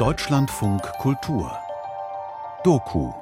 Deutschlandfunk 0.00 0.82
Kultur 0.98 1.56
Doku 2.64 3.12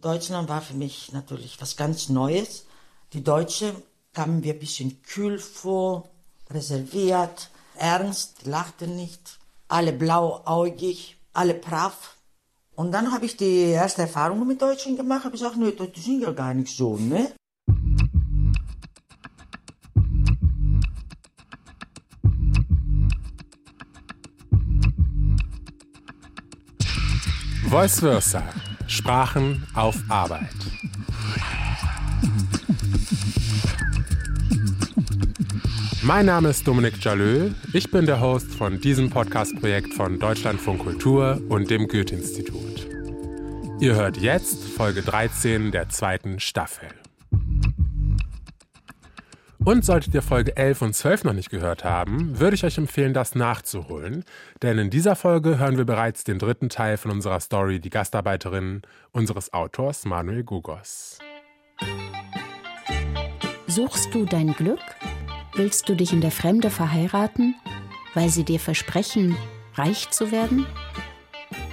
Deutschland 0.00 0.48
war 0.48 0.62
für 0.62 0.74
mich 0.74 1.12
natürlich 1.12 1.60
was 1.60 1.76
ganz 1.76 2.08
Neues. 2.08 2.66
Die 3.12 3.22
Deutsche 3.22 3.72
kamen 4.14 4.42
wir 4.42 4.54
ein 4.54 4.58
bisschen 4.58 5.00
kühl 5.02 5.38
vor, 5.38 6.08
reserviert, 6.50 7.50
ernst, 7.76 8.46
lachten 8.46 8.96
nicht, 8.96 9.38
alle 9.68 9.92
blauäugig, 9.92 11.16
alle 11.32 11.54
brav. 11.54 12.16
Und 12.74 12.90
dann 12.90 13.12
habe 13.12 13.26
ich 13.26 13.36
die 13.36 13.70
erste 13.70 14.02
Erfahrung 14.02 14.44
mit 14.44 14.60
Deutschen 14.60 14.96
gemacht, 14.96 15.24
habe 15.24 15.32
gesagt, 15.32 15.56
nee, 15.56 15.70
die 15.70 16.00
sind 16.00 16.20
ja 16.22 16.32
gar 16.32 16.52
nicht 16.52 16.76
so, 16.76 16.96
ne? 16.96 17.32
Vice 27.70 28.00
versa. 28.00 28.42
Sprachen 28.86 29.62
auf 29.74 29.94
Arbeit. 30.08 30.48
Mein 36.00 36.24
Name 36.24 36.48
ist 36.48 36.66
Dominik 36.66 37.04
Jalö. 37.04 37.50
Ich 37.74 37.90
bin 37.90 38.06
der 38.06 38.22
Host 38.22 38.54
von 38.54 38.80
diesem 38.80 39.10
Podcast-Projekt 39.10 39.92
von 39.92 40.18
Deutschlandfunk 40.18 40.80
Kultur 40.80 41.42
und 41.50 41.68
dem 41.68 41.88
Goethe-Institut. 41.88 42.88
Ihr 43.80 43.94
hört 43.96 44.16
jetzt 44.16 44.64
Folge 44.64 45.02
13 45.02 45.70
der 45.70 45.90
zweiten 45.90 46.40
Staffel. 46.40 46.88
Und 49.68 49.84
solltet 49.84 50.14
ihr 50.14 50.22
Folge 50.22 50.56
11 50.56 50.80
und 50.80 50.94
12 50.94 51.24
noch 51.24 51.34
nicht 51.34 51.50
gehört 51.50 51.84
haben, 51.84 52.40
würde 52.40 52.54
ich 52.54 52.64
euch 52.64 52.78
empfehlen, 52.78 53.12
das 53.12 53.34
nachzuholen. 53.34 54.24
Denn 54.62 54.78
in 54.78 54.88
dieser 54.88 55.14
Folge 55.14 55.58
hören 55.58 55.76
wir 55.76 55.84
bereits 55.84 56.24
den 56.24 56.38
dritten 56.38 56.70
Teil 56.70 56.96
von 56.96 57.10
unserer 57.10 57.38
Story 57.38 57.78
Die 57.78 57.90
Gastarbeiterin 57.90 58.80
unseres 59.12 59.52
Autors 59.52 60.06
Manuel 60.06 60.42
Gugos. 60.42 61.18
Suchst 63.66 64.14
du 64.14 64.24
dein 64.24 64.54
Glück? 64.54 64.80
Willst 65.54 65.86
du 65.86 65.94
dich 65.94 66.14
in 66.14 66.22
der 66.22 66.30
Fremde 66.30 66.70
verheiraten, 66.70 67.54
weil 68.14 68.30
sie 68.30 68.44
dir 68.44 68.60
versprechen, 68.60 69.36
reich 69.74 70.08
zu 70.08 70.32
werden? 70.32 70.64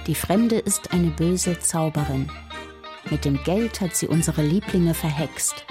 Die 0.06 0.14
Fremde 0.14 0.58
ist 0.58 0.92
eine 0.92 1.12
böse 1.12 1.60
Zauberin. 1.60 2.30
Mit 3.10 3.24
dem 3.24 3.42
Geld 3.44 3.80
hat 3.80 3.96
sie 3.96 4.06
unsere 4.06 4.42
Lieblinge 4.42 4.92
verhext. 4.92 5.64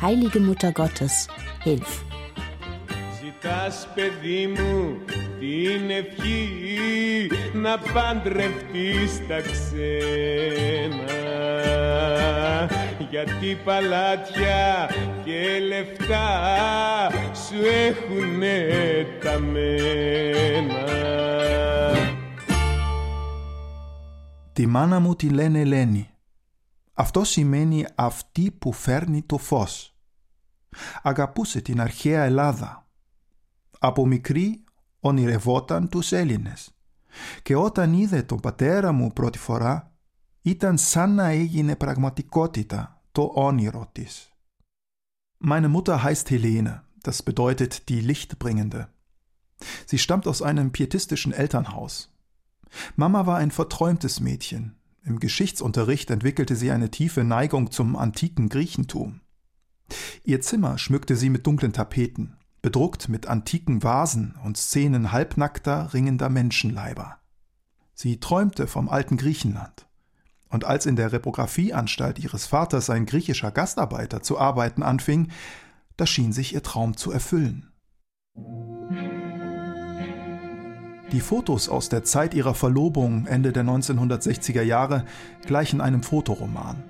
Heilige 0.00 0.38
Mutter 0.40 0.72
Gottes, 0.72 1.26
hilf. 1.64 2.04
Ζητάς 3.22 3.88
παιδί 3.94 4.46
μου 4.46 4.98
την 5.40 5.90
ευχή 5.90 7.30
να 7.52 7.78
παντρευτείς 7.78 9.26
τα 9.28 9.40
ξένα. 9.40 11.16
Γιατί 13.10 13.58
παλάτια 13.64 14.90
και 15.24 15.58
λεφτά 15.66 16.28
σου 17.34 17.56
έχουνε 17.88 18.66
τα 19.22 19.38
μένα. 19.38 20.84
Τη 24.52 24.66
μάνα 24.66 25.00
μου 25.00 25.14
τη 25.14 25.28
λένε 25.28 25.60
Ελένη 25.60 26.08
Αυτό 26.97 27.23
σημαίνει 27.23 27.85
αυτή 27.95 28.51
που 28.51 28.73
φέρνει 28.73 29.21
το 29.21 29.37
φως. 29.37 29.95
Αγαπούσε 31.01 31.61
την 31.61 31.81
αρχαία 31.81 32.23
Ελλάδα. 32.23 32.87
Από 33.79 34.05
μικρή 34.05 34.63
ονειρευόταν 34.99 35.89
τους 35.89 36.11
Έλληνες. 36.11 36.71
Και 37.43 37.55
όταν 37.55 37.93
είδε 37.93 38.23
τον 38.23 38.39
πατέρα 38.39 38.91
μου 38.91 39.13
πρώτη 39.13 39.37
φορά, 39.37 39.91
ήταν 40.41 40.77
σαν 40.77 41.15
να 41.15 41.27
έγινε 41.27 41.75
πραγματικότητα 41.75 43.01
το 43.11 43.31
όνειρο 43.35 43.89
της. 43.91 44.27
Meine 45.45 45.67
Mutter 45.67 46.03
heißt 46.03 46.29
Helene, 46.29 46.83
das 47.01 47.21
bedeutet 47.21 47.89
die 47.89 47.99
Lichtbringende. 47.99 48.87
Sie 49.85 49.97
stammt 49.97 50.25
aus 50.27 50.41
einem 50.41 50.71
pietistischen 50.71 51.33
Elternhaus. 51.33 51.93
Mama 52.95 53.25
war 53.25 53.37
ein 53.37 53.51
verträumtes 53.51 54.19
Mädchen, 54.19 54.63
im 55.08 55.20
Geschichtsunterricht 55.20 56.10
entwickelte 56.10 56.54
sie 56.54 56.70
eine 56.70 56.90
tiefe 56.90 57.24
Neigung 57.24 57.70
zum 57.70 57.96
antiken 57.96 58.48
Griechentum. 58.48 59.20
Ihr 60.22 60.40
Zimmer 60.40 60.78
schmückte 60.78 61.16
sie 61.16 61.30
mit 61.30 61.46
dunklen 61.46 61.72
Tapeten, 61.72 62.36
bedruckt 62.60 63.08
mit 63.08 63.26
antiken 63.26 63.82
Vasen 63.82 64.36
und 64.44 64.58
Szenen 64.58 65.10
halbnackter, 65.10 65.94
ringender 65.94 66.28
Menschenleiber. 66.28 67.18
Sie 67.94 68.20
träumte 68.20 68.66
vom 68.66 68.88
alten 68.88 69.16
Griechenland. 69.16 69.88
Und 70.50 70.64
als 70.64 70.86
in 70.86 70.96
der 70.96 71.12
Reprographieanstalt 71.12 72.18
ihres 72.18 72.46
Vaters 72.46 72.90
ein 72.90 73.06
griechischer 73.06 73.50
Gastarbeiter 73.50 74.22
zu 74.22 74.38
arbeiten 74.38 74.82
anfing, 74.82 75.30
da 75.96 76.06
schien 76.06 76.32
sich 76.32 76.54
ihr 76.54 76.62
Traum 76.62 76.96
zu 76.96 77.10
erfüllen. 77.10 77.72
Die 81.12 81.20
Fotos 81.20 81.70
aus 81.70 81.88
der 81.88 82.04
Zeit 82.04 82.34
ihrer 82.34 82.54
Verlobung 82.54 83.24
Ende 83.24 83.50
der 83.50 83.64
1960er 83.64 84.60
Jahre 84.60 85.06
gleichen 85.46 85.80
einem 85.80 86.02
Fotoroman. 86.02 86.82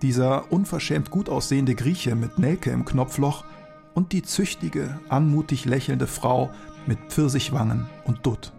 Dieser 0.00 0.50
unverschämt 0.50 1.10
gut 1.10 1.28
aussehende 1.28 1.74
Grieche 1.74 2.14
mit 2.14 2.38
Nelke 2.38 2.70
im 2.70 2.86
Knopfloch 2.86 3.44
und 3.92 4.12
die 4.12 4.22
züchtige, 4.22 4.98
anmutig 5.10 5.66
lächelnde 5.66 6.06
Frau 6.06 6.50
mit 6.86 6.98
Pfirsichwangen 7.08 7.86
und 8.06 8.24
Dutt. 8.24 8.52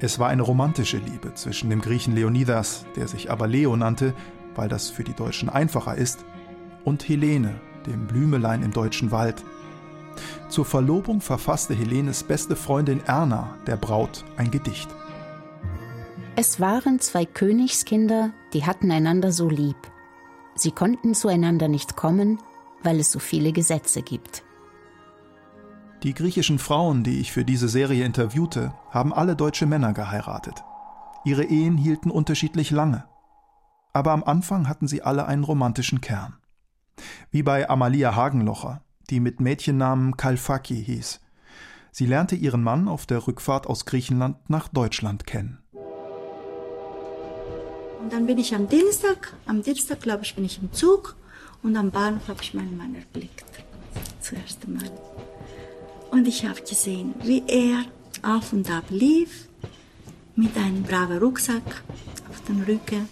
Es 0.00 0.18
war 0.18 0.28
eine 0.28 0.42
romantische 0.42 0.96
Liebe 0.96 1.34
zwischen 1.34 1.68
dem 1.68 1.82
Griechen 1.82 2.14
Leonidas, 2.14 2.86
der 2.96 3.08
sich 3.08 3.30
aber 3.30 3.46
Leo 3.46 3.76
nannte, 3.76 4.14
weil 4.54 4.68
das 4.70 4.88
für 4.88 5.04
die 5.04 5.14
Deutschen 5.14 5.50
einfacher 5.50 5.96
ist, 5.96 6.24
und 6.84 7.06
Helene, 7.08 7.60
dem 7.86 8.06
Blümelein 8.06 8.62
im 8.62 8.72
deutschen 8.72 9.10
Wald, 9.10 9.44
zur 10.48 10.64
Verlobung 10.64 11.20
verfasste 11.20 11.74
Helenes 11.74 12.22
beste 12.22 12.56
Freundin 12.56 13.00
Erna 13.06 13.56
der 13.66 13.76
Braut 13.76 14.24
ein 14.36 14.50
Gedicht. 14.50 14.88
Es 16.36 16.58
waren 16.58 16.98
zwei 17.00 17.26
Königskinder, 17.26 18.30
die 18.52 18.64
hatten 18.64 18.90
einander 18.90 19.30
so 19.30 19.48
lieb. 19.48 19.76
Sie 20.56 20.72
konnten 20.72 21.14
zueinander 21.14 21.68
nicht 21.68 21.96
kommen, 21.96 22.38
weil 22.82 23.00
es 23.00 23.10
so 23.12 23.18
viele 23.18 23.52
Gesetze 23.52 24.02
gibt. 24.02 24.42
Die 26.02 26.12
griechischen 26.12 26.58
Frauen, 26.58 27.02
die 27.02 27.20
ich 27.20 27.32
für 27.32 27.44
diese 27.44 27.68
Serie 27.68 28.04
interviewte, 28.04 28.74
haben 28.90 29.14
alle 29.14 29.36
deutsche 29.36 29.64
Männer 29.64 29.94
geheiratet. 29.94 30.62
Ihre 31.24 31.44
Ehen 31.44 31.78
hielten 31.78 32.10
unterschiedlich 32.10 32.70
lange. 32.70 33.04
Aber 33.94 34.12
am 34.12 34.22
Anfang 34.22 34.68
hatten 34.68 34.86
sie 34.86 35.02
alle 35.02 35.26
einen 35.26 35.44
romantischen 35.44 36.02
Kern. 36.02 36.36
Wie 37.30 37.42
bei 37.42 37.70
Amalia 37.70 38.14
Hagenlocher, 38.14 38.82
die 39.10 39.20
mit 39.20 39.40
Mädchennamen 39.40 40.16
Kalfaki 40.16 40.82
hieß. 40.84 41.20
Sie 41.92 42.06
lernte 42.06 42.34
ihren 42.34 42.62
Mann 42.62 42.88
auf 42.88 43.06
der 43.06 43.26
Rückfahrt 43.26 43.66
aus 43.66 43.86
Griechenland 43.86 44.36
nach 44.50 44.68
Deutschland 44.68 45.26
kennen. 45.26 45.58
Und 48.00 48.12
dann 48.12 48.26
bin 48.26 48.38
ich 48.38 48.54
am 48.54 48.68
Dienstag, 48.68 49.32
am 49.46 49.62
Dienstag 49.62 50.00
glaube 50.00 50.24
ich, 50.24 50.34
bin 50.34 50.44
ich 50.44 50.60
im 50.60 50.72
Zug 50.72 51.16
und 51.62 51.76
am 51.76 51.90
Bahnhof 51.90 52.28
habe 52.28 52.42
ich 52.42 52.52
meinen 52.52 52.76
Mann 52.76 52.94
erblickt. 52.94 53.44
Zuerst 54.20 54.64
einmal. 54.66 54.90
Und 56.10 56.28
ich 56.28 56.44
habe 56.44 56.60
gesehen, 56.60 57.14
wie 57.22 57.42
er 57.46 57.84
auf 58.22 58.52
und 58.52 58.70
ab 58.70 58.84
lief 58.90 59.48
mit 60.36 60.56
einem 60.56 60.82
braven 60.82 61.18
Rucksack 61.18 61.82
auf 62.28 62.42
dem 62.42 62.62
Rücken. 62.62 63.08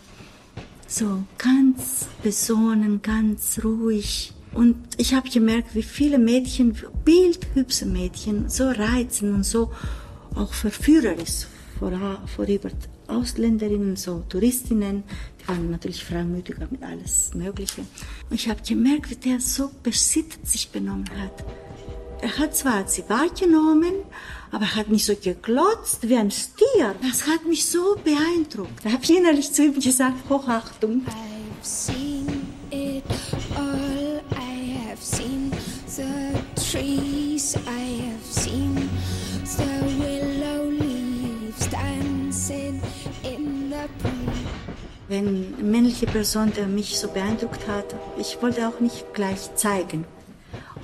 So 0.86 1.22
ganz 1.38 2.06
besonnen, 2.22 3.00
ganz 3.00 3.60
ruhig. 3.64 4.34
Und 4.54 4.76
ich 4.98 5.14
habe 5.14 5.28
gemerkt, 5.30 5.74
wie 5.74 5.82
viele 5.82 6.18
Mädchen, 6.18 6.76
bildhübsche 7.04 7.86
Mädchen, 7.86 8.48
so 8.48 8.68
reizen 8.68 9.34
und 9.34 9.44
so 9.44 9.72
auch 10.34 10.52
verführerisch 10.52 11.46
vor, 11.78 11.93
vorüber 12.37 12.70
Ausländerinnen, 13.08 13.96
so 13.96 14.22
Touristinnen, 14.28 15.04
die 15.40 15.49
waren 15.49 15.70
natürlich 15.70 16.04
freimütiger 16.04 16.69
mit 16.70 16.82
alles 16.82 17.32
Mögliche. 17.34 17.82
Und 18.31 18.34
ich 18.34 18.49
habe 18.49 18.60
gemerkt, 18.66 19.10
wie 19.10 19.16
der 19.16 19.40
so 19.40 19.70
besittend 19.82 20.49
sich 20.49 20.70
benommen 20.70 21.08
hat. 21.19 21.44
Er 22.20 22.38
hat 22.38 22.56
zwar 22.56 22.87
sie 22.87 23.02
wahrgenommen, 23.08 23.94
aber 24.52 24.64
er 24.64 24.76
hat 24.76 24.88
mich 24.88 25.05
so 25.05 25.16
geglotzt 25.16 26.08
wie 26.08 26.16
ein 26.16 26.31
Stier. 26.31 26.94
Das 27.02 27.26
hat 27.26 27.44
mich 27.46 27.66
so 27.66 27.96
beeindruckt. 28.05 28.84
Da 28.84 28.93
habe 28.93 29.02
ich 29.02 29.10
innerlich 29.10 29.52
zu 29.52 29.64
ihm 29.64 29.75
gesagt, 29.75 30.31
Hochachtung. 30.31 31.05
things 37.52 37.69
I 37.69 38.02
have 38.06 38.25
seen. 38.25 38.90
The 39.44 39.84
willow 39.99 40.70
leaves 40.70 41.66
dancing 41.69 42.81
in 43.22 43.70
the 43.70 43.88
breeze. 43.99 44.49
Wenn 45.08 45.26
eine 45.26 45.62
männliche 45.62 46.06
Person 46.06 46.52
der 46.52 46.66
mich 46.66 46.99
so 46.99 47.08
beeindruckt 47.08 47.66
hat, 47.69 47.94
ich 48.19 48.40
wollte 48.40 48.66
auch 48.69 48.81
nicht 48.81 49.12
gleich 49.12 49.54
zeigen. 49.56 50.04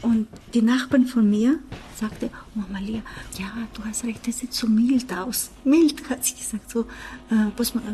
Und 0.03 0.29
die 0.55 0.63
Nachbarn 0.63 1.07
von 1.07 1.29
mir 1.29 1.59
sagte, 1.97 2.31
oh, 2.55 2.61
Mama 2.61 2.79
Lia, 2.79 3.03
ja, 3.39 3.51
du 3.75 3.85
hast 3.85 4.05
recht, 4.05 4.27
das 4.27 4.39
sieht 4.39 4.53
so 4.53 4.67
mild 4.67 5.13
aus. 5.13 5.51
Mild, 5.65 6.09
hat 6.09 6.25
sie 6.25 6.35
gesagt, 6.35 6.71
so, 6.71 6.83
äh, 7.31 7.51
was 7.57 7.75
man, 7.75 7.85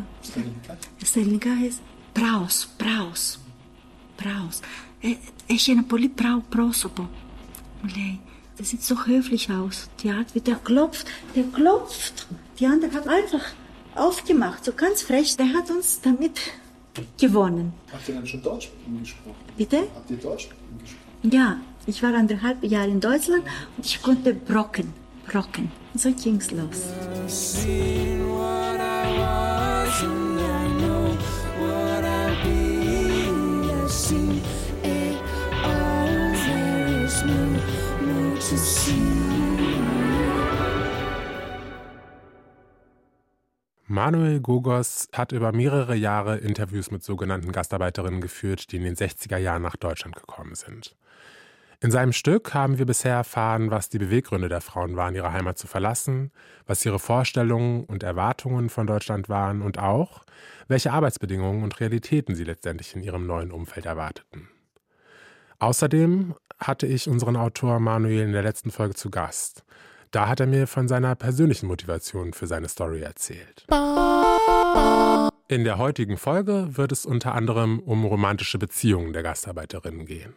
äh, 1.01 1.05
Selinka 1.05 1.49
heißt 1.49 1.81
braus, 2.13 2.67
braus, 2.77 3.39
braus. 4.17 4.61
Äh, 5.01 5.13
äh, 5.13 5.17
ich 5.47 5.69
é 5.69 5.71
ein 5.71 5.77
na 5.77 5.83
poli 5.83 6.09
brau, 6.09 6.43
das 8.57 8.69
sieht 8.69 8.83
so 8.83 9.05
höflich 9.05 9.49
aus. 9.51 9.89
Die 10.01 10.09
Art, 10.09 10.33
wie 10.33 10.41
der 10.41 10.55
klopft, 10.55 11.07
der 11.35 11.43
klopft. 11.43 12.27
Die 12.59 12.65
andere 12.65 12.93
hat 12.93 13.07
einfach 13.07 13.43
aufgemacht, 13.95 14.63
so 14.63 14.71
ganz 14.71 15.01
frech. 15.01 15.35
Der 15.37 15.53
hat 15.53 15.69
uns 15.69 16.01
damit 16.01 16.39
gewonnen. 17.19 17.73
Habt 17.91 18.07
ihr 18.07 18.15
dann 18.15 18.27
schon 18.27 18.41
Deutsch 18.41 18.69
gesprochen? 19.01 19.35
Bitte? 19.57 19.87
Habt 19.95 20.09
ihr 20.09 20.17
Deutsch 20.17 20.49
gesprochen? 20.49 21.31
Ja, 21.31 21.57
ich 21.85 22.01
war 22.01 22.13
anderthalb 22.13 22.63
Jahre 22.63 22.89
in 22.89 23.01
Deutschland 23.01 23.43
und 23.77 23.85
ich 23.85 24.01
konnte 24.01 24.33
Brocken, 24.33 24.93
Brocken. 25.27 25.71
So 25.95 26.11
ging's 26.11 26.51
los. 26.51 26.93
Manuel 43.95 44.41
Gogos 44.41 45.07
hat 45.13 45.31
über 45.31 45.53
mehrere 45.53 45.95
Jahre 45.95 46.35
Interviews 46.35 46.91
mit 46.91 47.01
sogenannten 47.01 47.53
Gastarbeiterinnen 47.53 48.19
geführt, 48.19 48.73
die 48.73 48.75
in 48.75 48.83
den 48.83 48.97
60er 48.97 49.37
Jahren 49.37 49.61
nach 49.61 49.77
Deutschland 49.77 50.17
gekommen 50.17 50.53
sind. 50.53 50.97
In 51.79 51.91
seinem 51.91 52.11
Stück 52.11 52.53
haben 52.53 52.77
wir 52.77 52.85
bisher 52.85 53.13
erfahren, 53.13 53.71
was 53.71 53.87
die 53.87 53.97
Beweggründe 53.97 54.49
der 54.49 54.59
Frauen 54.59 54.97
waren, 54.97 55.15
ihre 55.15 55.31
Heimat 55.31 55.57
zu 55.57 55.67
verlassen, 55.67 56.33
was 56.65 56.85
ihre 56.85 56.99
Vorstellungen 56.99 57.85
und 57.85 58.03
Erwartungen 58.03 58.67
von 58.67 58.85
Deutschland 58.85 59.29
waren 59.29 59.61
und 59.61 59.79
auch, 59.79 60.25
welche 60.67 60.91
Arbeitsbedingungen 60.91 61.63
und 61.63 61.79
Realitäten 61.79 62.35
sie 62.35 62.43
letztendlich 62.43 62.93
in 62.97 63.01
ihrem 63.01 63.25
neuen 63.25 63.53
Umfeld 63.53 63.85
erwarteten. 63.85 64.49
Außerdem 65.59 66.35
hatte 66.59 66.85
ich 66.85 67.07
unseren 67.07 67.37
Autor 67.37 67.79
Manuel 67.79 68.23
in 68.23 68.33
der 68.33 68.43
letzten 68.43 68.71
Folge 68.71 68.95
zu 68.95 69.09
Gast. 69.09 69.64
Da 70.15 70.29
hat 70.29 70.39
er 70.39 70.47
mir 70.47 70.65
von 70.65 70.87
seiner 70.87 71.13
persönlichen 71.15 71.67
Motivation 71.67 72.31
für 72.31 72.47
seine 72.47 72.69
Story 72.69 73.01
erzählt. 73.01 73.65
In 75.49 75.65
der 75.65 75.77
heutigen 75.77 76.15
Folge 76.15 76.77
wird 76.77 76.93
es 76.93 77.05
unter 77.05 77.35
anderem 77.35 77.79
um 77.79 78.05
romantische 78.05 78.57
Beziehungen 78.57 79.11
der 79.11 79.23
Gastarbeiterinnen 79.23 80.05
gehen. 80.05 80.33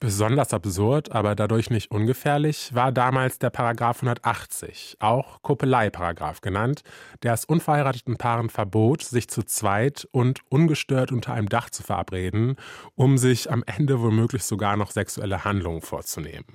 Besonders 0.00 0.52
absurd, 0.52 1.12
aber 1.12 1.36
dadurch 1.36 1.70
nicht 1.70 1.92
ungefährlich, 1.92 2.74
war 2.74 2.90
damals 2.90 3.38
der 3.38 3.50
Paragraph 3.50 3.98
180, 3.98 4.96
auch 4.98 5.42
Koppelei-Paragraph 5.42 6.40
genannt, 6.40 6.82
der 7.22 7.34
es 7.34 7.44
unverheirateten 7.44 8.16
Paaren 8.16 8.50
verbot, 8.50 9.02
sich 9.04 9.28
zu 9.28 9.44
zweit 9.44 10.08
und 10.10 10.40
ungestört 10.48 11.12
unter 11.12 11.34
einem 11.34 11.48
Dach 11.48 11.70
zu 11.70 11.84
verabreden, 11.84 12.56
um 12.96 13.16
sich 13.16 13.48
am 13.48 13.62
Ende 13.64 14.00
womöglich 14.00 14.42
sogar 14.42 14.76
noch 14.76 14.90
sexuelle 14.90 15.44
Handlungen 15.44 15.82
vorzunehmen. 15.82 16.46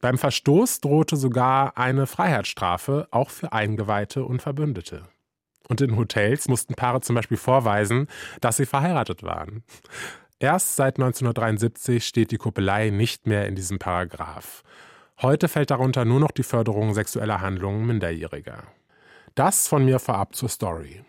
Beim 0.00 0.18
Verstoß 0.18 0.80
drohte 0.80 1.16
sogar 1.16 1.76
eine 1.76 2.06
Freiheitsstrafe, 2.06 3.08
auch 3.10 3.30
für 3.30 3.52
Eingeweihte 3.52 4.24
und 4.24 4.42
Verbündete. 4.42 5.02
Und 5.68 5.80
in 5.80 5.96
Hotels 5.96 6.48
mussten 6.48 6.74
Paare 6.74 7.00
zum 7.00 7.14
Beispiel 7.16 7.36
vorweisen, 7.36 8.08
dass 8.40 8.56
sie 8.56 8.66
verheiratet 8.66 9.22
waren. 9.22 9.64
Erst 10.38 10.76
seit 10.76 10.96
1973 10.96 12.06
steht 12.06 12.30
die 12.30 12.38
Kuppelei 12.38 12.90
nicht 12.90 13.26
mehr 13.26 13.46
in 13.46 13.56
diesem 13.56 13.78
Paragraph. 13.78 14.62
Heute 15.20 15.48
fällt 15.48 15.70
darunter 15.70 16.04
nur 16.04 16.20
noch 16.20 16.30
die 16.30 16.44
Förderung 16.44 16.94
sexueller 16.94 17.40
Handlungen 17.40 17.86
Minderjähriger. 17.86 18.62
Das 19.34 19.66
von 19.66 19.84
mir 19.84 19.98
vorab 19.98 20.36
zur 20.36 20.48
Story. 20.48 21.04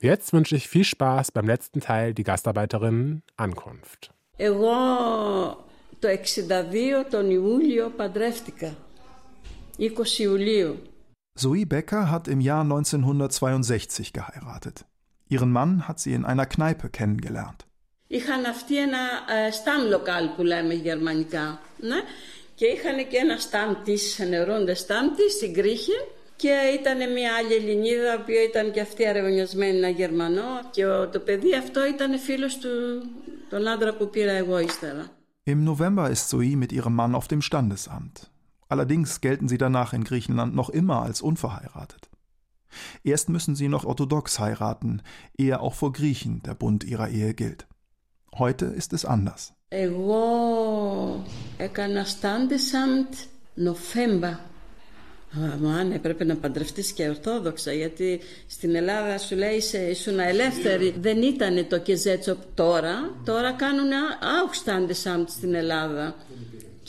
Jetzt 0.00 0.32
wünsche 0.32 0.54
ich 0.54 0.68
viel 0.68 0.84
Spaß 0.84 1.32
beim 1.32 1.46
letzten 1.46 1.80
Teil, 1.80 2.14
die 2.14 2.22
Gastarbeiterinnen 2.22 3.24
Ankunft. 3.36 4.14
Ewa. 4.38 5.67
Το 5.98 6.08
62 6.08 7.06
τον 7.10 7.30
Ιούλιο 7.30 7.92
παντρεύτηκα. 7.96 8.76
20 9.78 10.18
Ιουλίου. 10.18 10.76
Zoe 11.40 11.66
Becker 11.66 12.10
hat 12.10 12.26
im 12.26 12.40
Jahr 12.40 12.64
1962 12.64 14.12
geheiratet. 14.12 14.84
Ihren 15.28 15.52
Mann 15.52 15.86
hat 15.86 16.00
sie 16.00 16.12
in 16.12 16.24
einer 16.24 16.46
Kneipe 16.46 16.88
kennengelernt. 16.90 17.64
Είχαν 18.06 18.44
αυτοί 18.44 18.78
ένα 18.78 18.98
ε, 18.98 19.50
stam 19.50 19.94
lokal 19.94 20.34
που 20.36 20.42
λέμε 20.42 20.74
γερμανικά. 20.74 21.60
Ναι. 21.80 22.00
Και 22.54 22.66
είχαν 22.66 23.08
και 23.08 23.16
ένα 23.16 23.36
stam 23.36 23.76
της, 23.84 24.18
νερόντε 24.28 24.76
stam 24.86 25.16
της 25.16 25.32
στην 25.34 25.54
Κρήχη. 25.54 25.98
Και 26.36 26.54
ήταν 26.80 27.12
μια 27.12 27.34
άλλη 27.34 27.54
Ελληνίδα, 27.54 28.20
που 28.20 28.30
ήταν 28.48 28.72
και 28.72 28.80
αυτή 28.80 29.06
αρεβωνιασμένη 29.06 29.76
ένα 29.76 29.88
Γερμανό. 29.88 30.60
Και 30.70 30.86
ο, 30.86 31.08
το 31.08 31.18
παιδί 31.18 31.54
αυτό 31.54 31.86
ήταν 31.86 32.18
φίλος 32.18 32.58
του, 32.58 32.68
τον 33.50 33.68
άντρα 33.68 33.94
που 33.94 34.10
πήρα 34.10 34.32
εγώ 34.32 34.58
ύστερα. 34.58 35.17
Im 35.47 35.63
November 35.63 36.09
ist 36.09 36.29
Zoe 36.29 36.55
mit 36.55 36.71
ihrem 36.71 36.95
Mann 36.95 37.15
auf 37.15 37.27
dem 37.27 37.41
Standesamt. 37.41 38.31
Allerdings 38.69 39.21
gelten 39.21 39.47
sie 39.47 39.57
danach 39.57 39.93
in 39.93 40.03
Griechenland 40.03 40.55
noch 40.55 40.69
immer 40.69 41.01
als 41.01 41.21
unverheiratet. 41.21 42.09
Erst 43.03 43.29
müssen 43.29 43.55
sie 43.55 43.67
noch 43.67 43.85
orthodox 43.85 44.39
heiraten, 44.39 45.01
ehe 45.37 45.59
auch 45.59 45.73
vor 45.73 45.91
Griechen 45.91 46.41
der 46.43 46.55
Bund 46.55 46.83
ihrer 46.83 47.09
Ehe 47.09 47.33
gilt. 47.33 47.67
Heute 48.35 48.65
ist 48.65 48.93
es 48.93 49.05
anders. 49.05 49.53
Εγώ 49.69 51.23
έκανα 51.57 52.03
στάντισαντ 52.03 53.15
Νοφέμπα. 55.32 55.54
Αμάν, 55.54 55.92
έπρεπε 55.92 56.24
να 56.24 56.36
παντρευτείς 56.36 56.92
και 56.92 57.08
ορθόδοξα, 57.08 57.72
γιατί 57.72 58.20
στην 58.46 58.74
Ελλάδα 58.74 59.18
σου 59.18 59.36
λέει 59.36 59.56
είσαι, 59.56 59.78
ήσουν 59.78 60.18
ελεύθερη. 60.18 60.94
Δεν 61.00 61.22
ήταν 61.22 61.66
το 61.68 61.78
κεζέτσοπ 61.78 62.38
τώρα. 62.54 63.20
Τώρα 63.24 63.52
κάνουν 63.52 63.90
auch 64.20 64.54
Standesamt 64.64 65.28
στην 65.28 65.54
Ελλάδα. 65.54 66.14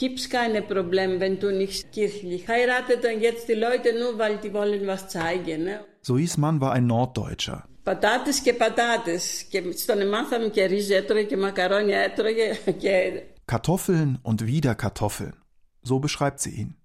Gibt's 0.02 0.26
keine 0.38 0.62
Problem, 0.62 1.20
wenn 1.20 1.38
du 1.42 1.48
nicht 1.64 1.92
kirchlich 1.92 2.42
heiratet 2.48 3.00
und 3.04 3.20
jetzt 3.28 3.44
die 3.50 3.58
Leute 3.66 3.88
nur, 4.00 4.12
weil 4.22 4.34
die 4.44 4.52
wollen 4.58 4.86
was 4.86 5.02
zeigen. 5.08 5.64
Ne? 5.64 5.74
Zoes 6.08 6.34
Mann 6.38 6.60
war 6.60 6.72
ein 6.72 6.86
Norddeutscher. 6.86 7.68
Πατάτες 7.82 8.40
και 8.40 8.52
πατάτες. 8.54 9.42
Και 9.42 9.62
στον 9.76 10.08
μάθαμε 10.08 10.48
και 10.48 10.64
ρύζι 10.64 10.94
έτρωγε 10.94 11.24
και 11.24 11.36
μακαρόνια 11.36 11.98
έτρωγε 11.98 12.58
και 12.78 13.22
Kartoffeln 13.52 14.10
und 14.22 14.46
wieder 14.46 14.74
Kartoffeln. 14.74 15.34
So 15.82 15.98
beschreibt 15.98 16.40
sie 16.40 16.54
ihn. 16.60 16.79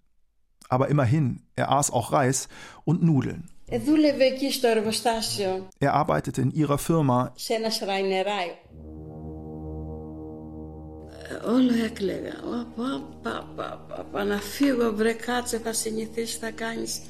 Aber 0.70 0.88
immerhin, 0.90 1.42
er 1.56 1.72
aß 1.72 1.92
auch 1.92 2.12
Reis 2.12 2.48
und 2.86 3.04
Nudeln. 3.04 3.50
Ε, 3.70 3.80
δούλευε 3.80 4.24
εκεί 4.24 4.52
στο 4.52 4.68
εργοστάσιο, 4.68 5.68
Er 5.80 5.94
arbeitete 5.94 6.42
in 6.42 6.52
ihrer 6.52 6.78
Firma, 6.88 7.32
σε 7.36 7.54
ένα 7.54 7.70
σραϊνεράι. 7.70 8.48
Ε, 11.30 11.50
Όλο 11.50 11.84
έκλαιγα. 11.86 12.34
Ω, 12.44 12.66
πα, 12.76 13.04
πα, 13.22 13.48
πα, 13.56 13.86
πα, 13.88 14.06
πα, 14.12 14.24
να 14.24 14.38
φύγω, 14.38 14.94
βρε 14.96 15.14
κάτσε, 15.14 15.58
θα 15.58 15.74
συνηθίσει, 15.74 16.38
θα 16.38 16.52
κάνεις. 16.52 17.02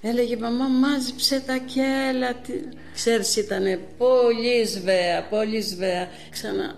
Έλεγε 0.00 0.36
μαμά 0.36 0.66
μάζεψε 0.68 1.40
τα 1.40 1.56
και 1.56 2.08
έλα. 2.08 2.34
τι». 2.34 2.52
Ξέρεις 2.94 3.36
ήταν 3.36 3.64
πολύ 3.98 4.66
σβαία, 4.66 5.28
πολύ 5.28 5.60
σβαία. 5.60 6.08
Ξανά 6.30 6.74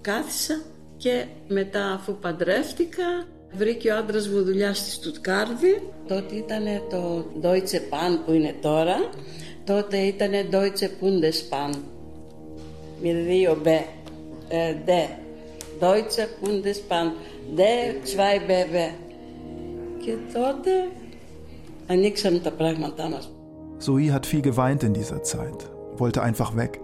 κάθισα 0.00 0.62
και 0.96 1.24
μετά 1.48 1.92
αφού 1.92 2.18
παντρεύτηκα 2.18 3.26
βρήκε 3.51 3.91
ο 3.91 3.97
άντρας 3.97 4.27
μου 4.27 4.43
δουλειά 4.43 4.73
στη 4.73 4.91
Στουτκάρδη. 4.91 5.81
Τότε 6.07 6.35
ήταν 6.35 6.63
το 6.89 7.25
Deutsche 7.41 7.79
Bahn 7.89 8.19
που 8.25 8.31
είναι 8.31 8.55
τώρα. 8.61 8.95
Τότε 9.63 9.97
ήταν 9.97 10.31
Deutsche 10.51 10.87
Bundesbahn. 10.87 11.77
Με 13.01 13.13
δύο 13.13 13.57
μπε. 13.63 13.85
Ε, 14.47 14.75
δε. 14.85 15.05
Deutsche 15.79 16.27
Bundesbahn. 16.41 17.11
Δε, 17.55 17.91
zwei 18.03 18.39
BB. 18.49 18.93
Και 20.05 20.15
τότε 20.33 20.71
ανοίξαμε 21.87 22.39
τα 22.39 22.51
πράγματά 22.51 23.09
μας. 23.09 23.31
Zoe 23.85 24.13
hat 24.13 24.25
viel 24.25 24.41
geweint 24.41 24.83
in 24.83 24.93
dieser 24.93 25.23
Zeit, 25.23 25.69
wollte 25.97 26.21
einfach 26.21 26.55
weg. 26.55 26.79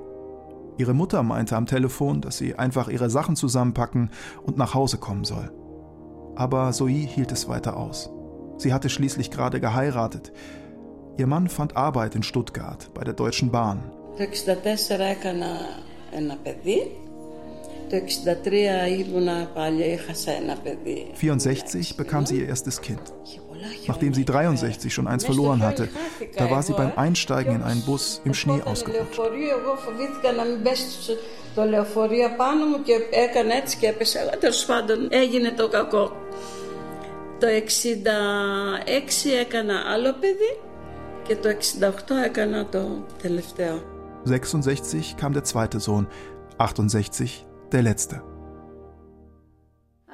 Ihre 0.77 0.93
Mutter 0.93 1.23
meinte 1.23 1.55
am 1.55 1.65
Telefon, 1.65 2.19
dass 2.19 2.37
sie 2.37 2.55
einfach 2.55 2.87
ihre 2.89 3.09
Sachen 3.09 3.35
zusammenpacken 3.35 4.09
und 4.45 4.57
nach 4.57 4.73
Hause 4.73 4.97
kommen 4.97 5.23
soll. 5.23 5.49
Aber 6.35 6.71
Zoe 6.71 7.05
hielt 7.15 7.31
es 7.31 7.47
weiter 7.49 7.77
aus. 7.77 8.09
Sie 8.57 8.71
hatte 8.73 8.89
schließlich 8.89 9.29
gerade 9.31 9.59
geheiratet. 9.59 10.31
Ihr 11.17 11.27
Mann 11.27 11.47
fand 11.49 11.75
Arbeit 11.75 12.15
in 12.15 12.23
Stuttgart 12.23 12.81
bei 12.93 13.03
der 13.03 13.13
Deutschen 13.13 13.49
Bahn. 13.51 13.79
Το 14.17 14.23
64 14.25 14.99
έκανα 15.09 15.45
ένα 16.11 16.35
παιδί. 16.43 16.91
Το 17.89 17.95
63 17.95 18.87
ήμουνα 18.99 19.49
πάλι, 19.53 19.83
έχασα 19.83 20.31
ένα 20.31 20.55
παιδί. 20.63 21.11
64 21.13 21.95
bekam 21.97 22.23
sie 22.25 22.35
ihr 22.39 22.47
erstes 22.55 22.79
Kind. 22.81 23.01
Είχε 23.25 23.39
πολλά 23.47 23.67
Nachdem 23.87 24.13
sie 24.13 24.25
63 24.25 24.93
schon 24.93 25.07
eins 25.07 25.23
verloren 25.25 25.61
hatte, 25.67 25.89
da 26.37 26.45
war 26.53 26.61
sie 26.67 26.73
beim 26.81 26.91
Einsteigen 27.05 27.53
in 27.57 27.63
einen 27.69 27.81
Bus 27.89 28.21
im 28.27 28.33
Schnee 28.33 28.59
Το 28.63 28.69
ausgerutscht. 28.69 28.95
λεωφορείο, 28.95 29.57
εγώ 29.59 29.75
φοβήθηκα 29.85 30.31
να 30.31 30.43
μην 30.45 30.61
πέσει 30.63 30.87
στο- 31.01 31.13
το 31.55 31.63
λεωφορείο 31.63 32.29
πάνω 32.37 32.65
μου 32.65 32.81
και 32.83 32.93
έκανα 33.25 33.53
έτσι 33.55 33.77
και 33.77 33.87
έπεσα. 33.87 34.19
Αλλά 34.21 34.31
τέλο 34.39 34.55
πάντων 34.67 35.07
έγινε 35.09 35.51
το 35.51 35.67
κακό. 35.67 36.11
Το 37.43 37.47
66 37.47 37.51
έκανα 39.39 39.83
άλλο 39.93 40.13
παιδί 40.13 40.59
και 41.27 41.35
το 41.35 41.49
68 41.49 42.15
έκανα 42.25 42.65
το 42.65 43.05
τελευταίο. 43.21 43.97
66 44.25 44.35
kam 45.21 45.31
der 45.33 45.43
zweite 45.53 45.79
Sohn, 45.85 46.07
68 46.57 47.45
der 47.71 47.81
letzte. 47.83 48.21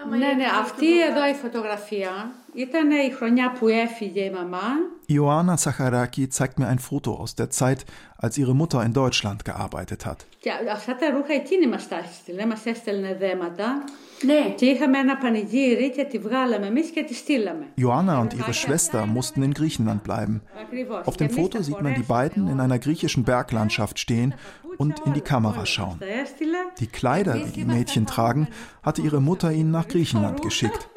Ναι, 0.09 0.17
ναι, 0.17 0.45
αυτή 0.59 1.01
εδώ 1.01 1.27
η 1.27 1.33
φωτογραφία 1.33 2.11
ήταν 2.55 2.91
η 2.91 3.11
χρονιά 3.17 3.51
που 3.59 3.67
έφυγε 3.67 4.21
η 4.21 4.31
μαμά. 4.31 4.67
Ioana 5.07 5.55
Zacharaki 5.57 6.23
zeigt 6.31 6.57
mir 6.59 6.67
ein 6.67 6.79
Foto 6.79 7.11
aus 7.21 7.35
der 7.35 7.49
Zeit, 7.51 7.85
als 8.17 8.37
ihre 8.37 8.55
Mutter 8.55 8.83
in 8.83 8.93
Deutschland 8.93 9.45
gearbeitet 9.45 10.05
hat. 10.05 10.25
Και 10.39 10.51
αυτά 10.73 10.95
τα 10.95 11.09
ρούχα 11.09 11.33
εκείνη 11.33 11.67
μας 11.67 11.87
τα 11.87 11.97
έστειλε, 11.97 12.45
μας 12.45 12.65
έστελνε 12.65 13.15
δέματα. 13.19 13.83
Ναι. 14.21 14.53
Και 14.55 14.65
είχαμε 14.65 14.97
ένα 14.97 15.17
πανηγύρι 15.17 15.91
και 15.91 16.03
τη 16.03 16.17
βγάλαμε 16.17 16.65
εμείς 16.67 16.89
και 16.89 17.03
τη 17.03 17.13
στείλαμε. 17.13 17.65
Joanna 17.81 18.19
und 18.19 18.33
ihre 18.33 18.53
Schwester 18.53 19.05
mussten 19.05 19.43
in 19.43 19.53
Griechenland 19.53 20.01
bleiben. 20.03 20.41
Ακριβώς. 20.61 21.05
Auf 21.05 21.15
Και 21.15 21.25
dem 21.25 21.29
εμείς 21.29 21.35
Foto 21.35 21.57
τα 21.57 21.63
sieht 21.63 21.81
man 21.81 21.93
die 21.93 22.03
φορέσαμε 22.03 22.29
beiden 22.29 22.47
in 22.47 22.59
einer 22.59 22.79
griechischen 22.79 23.23
Berglandschaft 23.23 23.99
stehen 23.99 24.33
und 24.77 24.93
in 25.05 25.13
die 25.13 25.25
Kamera 25.31 25.65
schauen. 25.65 25.97
Τα 25.99 26.05
έστειλε. 26.21 26.57
Die 26.79 26.87
Kleider, 26.87 27.33
die 27.33 27.51
die 27.59 27.65
Mädchen 27.65 28.05
tragen, 28.05 28.47
hatte 28.83 29.01
ihre 29.01 29.21
Mutter 29.21 29.51
ihnen 29.51 29.71
nach 29.71 29.87
Griechenland 29.87 30.41
geschickt. 30.41 30.89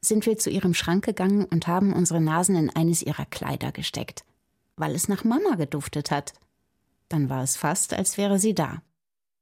sind 0.00 0.26
wir 0.26 0.38
zu 0.38 0.50
ihrem 0.50 0.74
Schrank 0.74 1.04
gegangen 1.04 1.44
und 1.44 1.66
haben 1.66 1.92
unsere 1.92 2.20
Nasen 2.20 2.56
in 2.56 2.70
eines 2.70 3.02
ihrer 3.02 3.26
Kleider 3.26 3.72
gesteckt, 3.72 4.24
weil 4.76 4.94
es 4.94 5.08
nach 5.08 5.24
Mama 5.24 5.56
geduftet 5.56 6.10
hat. 6.10 6.32
Dann 7.08 7.28
war 7.28 7.42
es 7.42 7.56
fast, 7.56 7.92
als 7.92 8.16
wäre 8.16 8.38
sie 8.38 8.54
da. 8.54 8.82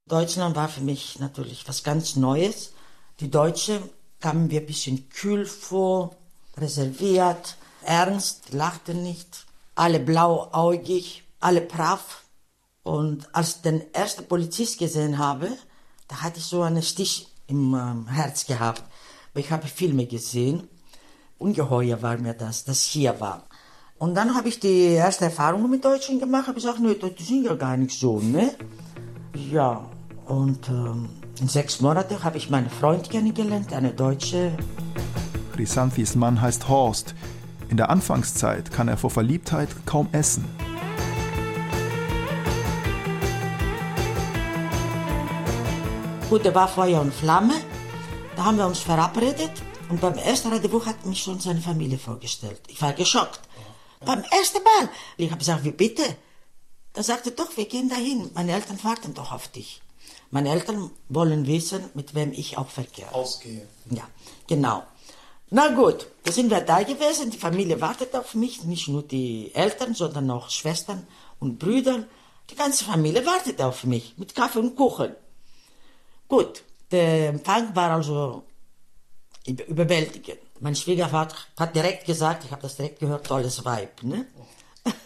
Deutschland 0.07 0.57
war 0.57 0.69
für 0.69 0.81
mich 0.81 1.19
natürlich 1.21 1.69
was 1.69 1.85
ganz 1.85 2.17
Neues. 2.17 2.73
Die 3.21 3.31
Deutsche 3.31 3.83
kamen 4.21 4.49
mir 4.49 4.61
ein 4.61 4.67
bisschen 4.67 5.09
kühl 5.11 5.45
vor, 5.45 6.17
reserviert, 6.57 7.57
ernst, 7.83 8.53
lachten 8.53 9.03
nicht, 9.03 9.47
alle 9.75 10.01
blauäugig, 10.01 11.25
alle 11.41 11.61
brav. 11.61 12.25
Und 12.83 13.33
als 13.35 13.57
ich 13.57 13.63
den 13.63 13.95
ersten 13.95 14.27
Polizist 14.27 14.79
gesehen 14.79 15.19
habe, 15.19 15.51
da 16.09 16.23
hatte 16.23 16.39
ich 16.39 16.47
so 16.47 16.63
einen 16.63 16.83
Stich 16.83 17.29
im 17.47 17.75
ähm, 17.75 18.09
Herz 18.09 18.47
gehabt. 18.47 18.83
Ich 19.39 19.53
habe 19.53 19.69
Filme 19.69 20.07
gesehen. 20.07 20.67
Ungeheuer 21.39 22.03
war 22.03 22.19
mir 22.19 22.35
das, 22.35 22.65
das 22.65 22.83
hier 22.83 23.21
war. 23.21 23.45
Und 23.97 24.17
dann 24.17 24.35
habe 24.35 24.49
ich 24.49 24.59
die 24.59 24.95
erste 24.95 25.27
Erfahrung 25.27 25.71
mit 25.71 25.85
Deutschen 25.85 26.19
gemacht, 26.19 26.49
habe 26.49 26.57
gesagt, 26.57 26.81
nö, 26.81 26.95
die 26.95 27.23
sind 27.23 27.45
ja 27.45 27.55
gar 27.55 27.77
nicht 27.77 27.99
so, 27.99 28.19
ne? 28.19 28.55
Ja, 29.51 29.85
und 30.27 30.69
ähm, 30.69 31.09
in 31.41 31.47
sechs 31.47 31.81
Monaten 31.81 32.23
habe 32.25 32.37
ich 32.37 32.51
meinen 32.51 32.69
Freund 32.69 33.11
kennengelernt, 33.11 33.73
eine 33.73 33.93
Deutsche. 33.93 34.57
Chrysanthis 35.55 36.17
Mann 36.17 36.41
heißt 36.41 36.69
Horst. 36.69 37.15
In 37.69 37.77
der 37.77 37.91
Anfangszeit 37.91 38.73
kann 38.73 38.89
er 38.89 38.97
vor 38.97 39.11
Verliebtheit 39.11 39.69
kaum 39.87 40.09
essen. 40.11 40.45
Gut, 46.29 46.45
er 46.45 46.55
war 46.55 46.67
Feuer 46.67 47.01
und 47.01 47.15
Flamme. 47.15 47.55
Da 48.39 48.45
haben 48.45 48.57
wir 48.57 48.69
uns 48.69 48.79
verabredet 48.79 49.51
und 49.89 50.01
beim 50.01 50.17
ersten 50.17 50.53
Rendezvous 50.53 50.87
hat 50.87 51.05
mich 51.05 51.21
schon 51.21 51.41
seine 51.41 51.61
Familie 51.61 51.99
vorgestellt. 51.99 52.61
Ich 52.69 52.81
war 52.81 52.93
geschockt. 52.93 53.41
Beim 54.07 54.23
ersten 54.31 54.63
Mal. 54.63 54.89
Ich 55.17 55.29
habe 55.29 55.41
gesagt, 55.41 55.65
wie 55.65 55.73
bitte? 55.73 56.05
Da 56.93 57.03
sagte 57.03 57.31
er, 57.31 57.35
doch, 57.35 57.57
wir 57.57 57.65
gehen 57.65 57.89
dahin. 57.89 58.31
Meine 58.35 58.53
Eltern 58.53 58.79
warten 58.85 59.13
doch 59.13 59.33
auf 59.33 59.49
dich. 59.49 59.83
Meine 60.31 60.51
Eltern 60.51 60.93
wollen 61.09 61.49
wissen, 61.49 61.91
mit 61.95 62.15
wem 62.15 62.31
ich 62.31 62.57
auch 62.57 62.69
verkehre. 62.69 63.13
Ausgehe. 63.13 63.67
Ja, 63.91 64.07
genau. 64.47 64.85
Na 65.51 65.75
gut, 65.75 66.07
da 66.23 66.31
sind 66.31 66.49
wir 66.49 66.61
da 66.61 66.85
gewesen. 66.85 67.31
Die 67.33 67.39
Familie 67.39 67.81
wartet 67.81 68.15
auf 68.15 68.37
mich, 68.37 68.63
nicht 68.63 68.87
nur 68.87 69.03
die 69.03 69.53
Eltern, 69.53 69.95
sondern 69.95 70.31
auch 70.31 70.49
Schwestern 70.49 71.05
und 71.41 71.59
Brüder. 71.59 72.05
Die 72.51 72.55
ganze 72.55 72.85
Familie 72.85 73.27
wartet 73.27 73.61
auf 73.61 73.83
mich 73.83 74.15
mit 74.17 74.37
Kaffee 74.37 74.61
und 74.61 74.77
Kuchen. 74.77 75.17
Gut, 76.29 76.63
der 76.91 77.29
Empfang 77.31 77.75
war 77.75 77.91
also 77.93 78.45
über- 79.47 79.67
überwältigend. 79.67 80.39
Mein 80.61 80.75
Schwiegervater 80.75 81.37
hat 81.59 81.75
direkt 81.75 82.07
gesagt, 82.07 82.45
ich 82.45 82.51
habe 82.51 82.63
das 82.63 82.77
direkt 82.77 83.01
gehört, 83.01 83.27
tolles 83.27 83.65
Weib. 83.65 84.03
Ne? 84.03 84.27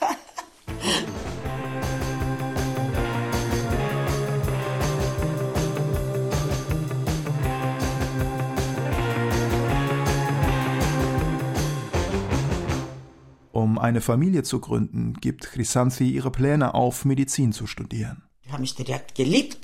Um 13.53 13.79
eine 13.79 14.01
Familie 14.01 14.43
zu 14.43 14.61
gründen, 14.61 15.15
gibt 15.21 15.45
Chrysanthi 15.45 16.11
ihre 16.11 16.31
Pläne 16.31 16.75
auf, 16.75 17.05
Medizin 17.05 17.53
zu 17.53 17.67
studieren. 17.67 18.23
Die 18.45 18.51
haben 18.51 18.63
mich 18.63 18.75
direkt 18.75 19.15
geliebt 19.15 19.59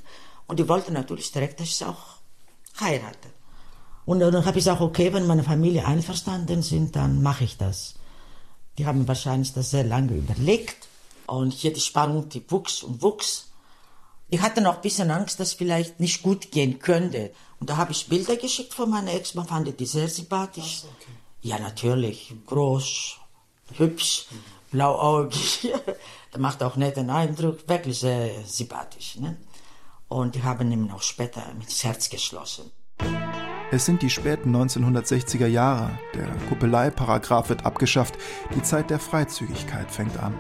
und 0.49 0.59
die 0.59 0.69
wollten 0.69 0.95
natürlich 0.95 1.31
direkt, 1.31 1.61
dass 1.61 1.69
ich 1.69 1.85
auch 1.85 2.17
heirate. 2.81 3.29
Und 4.07 4.21
dann 4.21 4.35
habe 4.45 4.59
ich 4.59 4.65
gesagt, 4.65 4.81
okay, 4.81 5.13
wenn 5.13 5.27
meine 5.27 5.45
Familie 5.45 5.87
einverstanden 5.87 6.63
sind, 6.63 6.97
dann 6.97 7.23
mache 7.23 7.45
ich 7.45 7.59
das. 7.59 7.95
Die 8.79 8.87
haben 8.87 9.07
wahrscheinlich 9.07 9.53
das 9.53 9.71
sehr 9.71 9.85
lange 9.85 10.15
überlegt 10.15 10.89
und 11.27 11.53
hier 11.53 11.73
die 11.73 11.81
Spannung, 11.81 12.29
die 12.29 12.43
wuchs 12.51 12.83
und 12.83 13.03
wuchs. 13.03 13.49
Ich 14.31 14.41
hatte 14.41 14.63
noch 14.63 14.77
ein 14.77 14.81
bisschen 14.83 15.11
Angst, 15.11 15.39
dass 15.41 15.53
vielleicht 15.53 16.01
nicht 16.01 16.23
gut 16.23 16.51
gehen 16.51 16.79
könnte. 16.79 17.33
Und 17.61 17.69
da 17.69 17.77
habe 17.77 17.93
ich 17.93 18.09
Bilder 18.09 18.37
geschickt 18.37 18.73
von 18.73 18.89
meiner 18.89 19.13
Ex-Mann, 19.13 19.47
fand 19.47 19.79
die 19.79 19.87
sehr 19.87 20.09
sympathisch. 20.09 20.85
Ja, 21.43 21.59
natürlich, 21.59 22.33
groß, 22.47 23.17
hübsch, 23.77 24.27
blauäugig. 24.71 25.73
Der 26.33 26.41
macht 26.41 26.63
auch 26.63 26.77
netten 26.77 27.11
Eindruck, 27.11 27.69
wirklich 27.69 28.01
sehr 28.01 28.31
sympathisch. 28.47 29.17
Ne? 29.17 29.37
Und 30.09 30.35
die 30.35 30.43
haben 30.43 30.73
ihm 30.73 30.91
auch 30.91 31.03
später 31.03 31.43
mit 31.59 31.71
Herz 31.85 32.09
geschlossen. 32.09 32.71
Es 33.71 33.85
sind 33.85 34.01
die 34.01 34.09
späten 34.09 34.57
1960er 34.57 35.47
Jahre. 35.47 35.91
Der 36.15 36.27
Kuppeleieparagraph 36.49 37.51
wird 37.51 37.67
abgeschafft. 37.67 38.17
Die 38.55 38.63
Zeit 38.63 38.89
der 38.89 38.99
Freizügigkeit 38.99 39.91
fängt 39.91 40.19
an. 40.19 40.35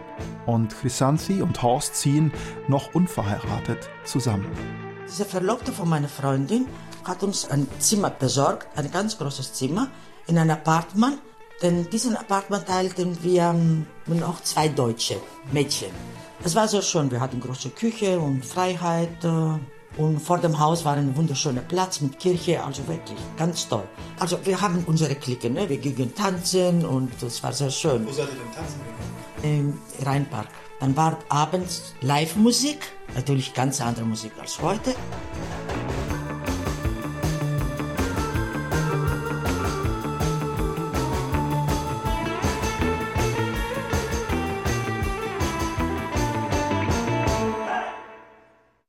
Und 0.46 0.75
Chrysanthi 0.75 1.42
und 1.42 1.62
Horst 1.62 1.94
ziehen, 1.96 2.32
noch 2.68 2.94
unverheiratet, 2.94 3.90
zusammen. 4.04 4.46
Dieser 5.06 5.26
Verlobte 5.26 5.72
von 5.72 5.90
meiner 5.90 6.08
Freundin 6.08 6.66
hat 7.04 7.22
uns 7.22 7.50
ein 7.50 7.68
Zimmer 7.78 8.08
besorgt, 8.08 8.66
ein 8.78 8.90
ganz 8.90 9.18
großes 9.18 9.52
Zimmer, 9.52 9.88
in 10.26 10.38
ein 10.38 10.50
Apartment. 10.50 11.18
Denn 11.60 11.90
diesen 11.90 12.16
Apartment 12.16 12.66
teilten 12.66 13.22
wir 13.22 13.42
ähm, 13.42 13.87
noch 14.06 14.42
zwei 14.42 14.68
deutsche 14.68 15.20
Mädchen. 15.52 15.90
Es 16.45 16.54
war 16.54 16.68
sehr 16.68 16.83
schön. 16.83 17.11
Wir 17.11 17.21
hatten 17.21 17.40
große 17.40 17.71
Küche 17.71 18.18
und 18.18 18.45
Freiheit. 18.45 19.25
Äh, 19.25 19.59
und 19.97 20.21
vor 20.21 20.38
dem 20.38 20.59
Haus 20.59 20.85
war 20.85 20.95
ein 20.95 21.16
wunderschöner 21.16 21.62
Platz 21.62 22.00
mit 22.00 22.21
Kirche, 22.21 22.62
also 22.62 22.87
wirklich 22.87 23.18
ganz 23.37 23.66
toll. 23.68 23.83
Also 24.21 24.38
wir 24.45 24.61
haben 24.61 24.85
unsere 24.87 25.16
Clique, 25.16 25.50
ne? 25.50 25.68
wir 25.68 25.78
gingen 25.78 26.14
tanzen 26.14 26.87
und 26.87 27.21
es 27.21 27.42
war 27.42 27.52
sehr 27.52 27.71
schön. 27.71 28.07
Wo 28.07 28.12
seid 28.12 28.28
ihr 28.28 28.35
denn 28.35 28.54
tanzen 28.54 28.80
gegangen? 29.42 29.78
Im 30.00 30.07
Rheinpark. 30.07 30.47
Dann 30.78 30.97
war 30.97 31.18
abends 31.28 31.95
Live-Musik, 32.00 32.78
natürlich 33.16 33.54
ganz 33.54 33.80
andere 33.80 34.04
Musik 34.04 34.30
als 34.40 34.62
heute. 34.62 34.95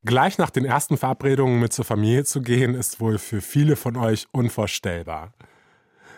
Gleich 0.09 0.39
nach 0.39 0.49
den 0.49 0.65
ersten 0.65 0.97
Verabredungen 0.97 1.59
mit 1.59 1.71
zur 1.71 1.85
Familie 1.85 2.23
zu 2.23 2.41
gehen, 2.41 2.73
ist 2.73 2.99
wohl 2.99 3.19
für 3.19 3.41
viele 3.41 3.75
von 3.75 3.95
euch 3.95 4.25
unvorstellbar. 4.31 5.33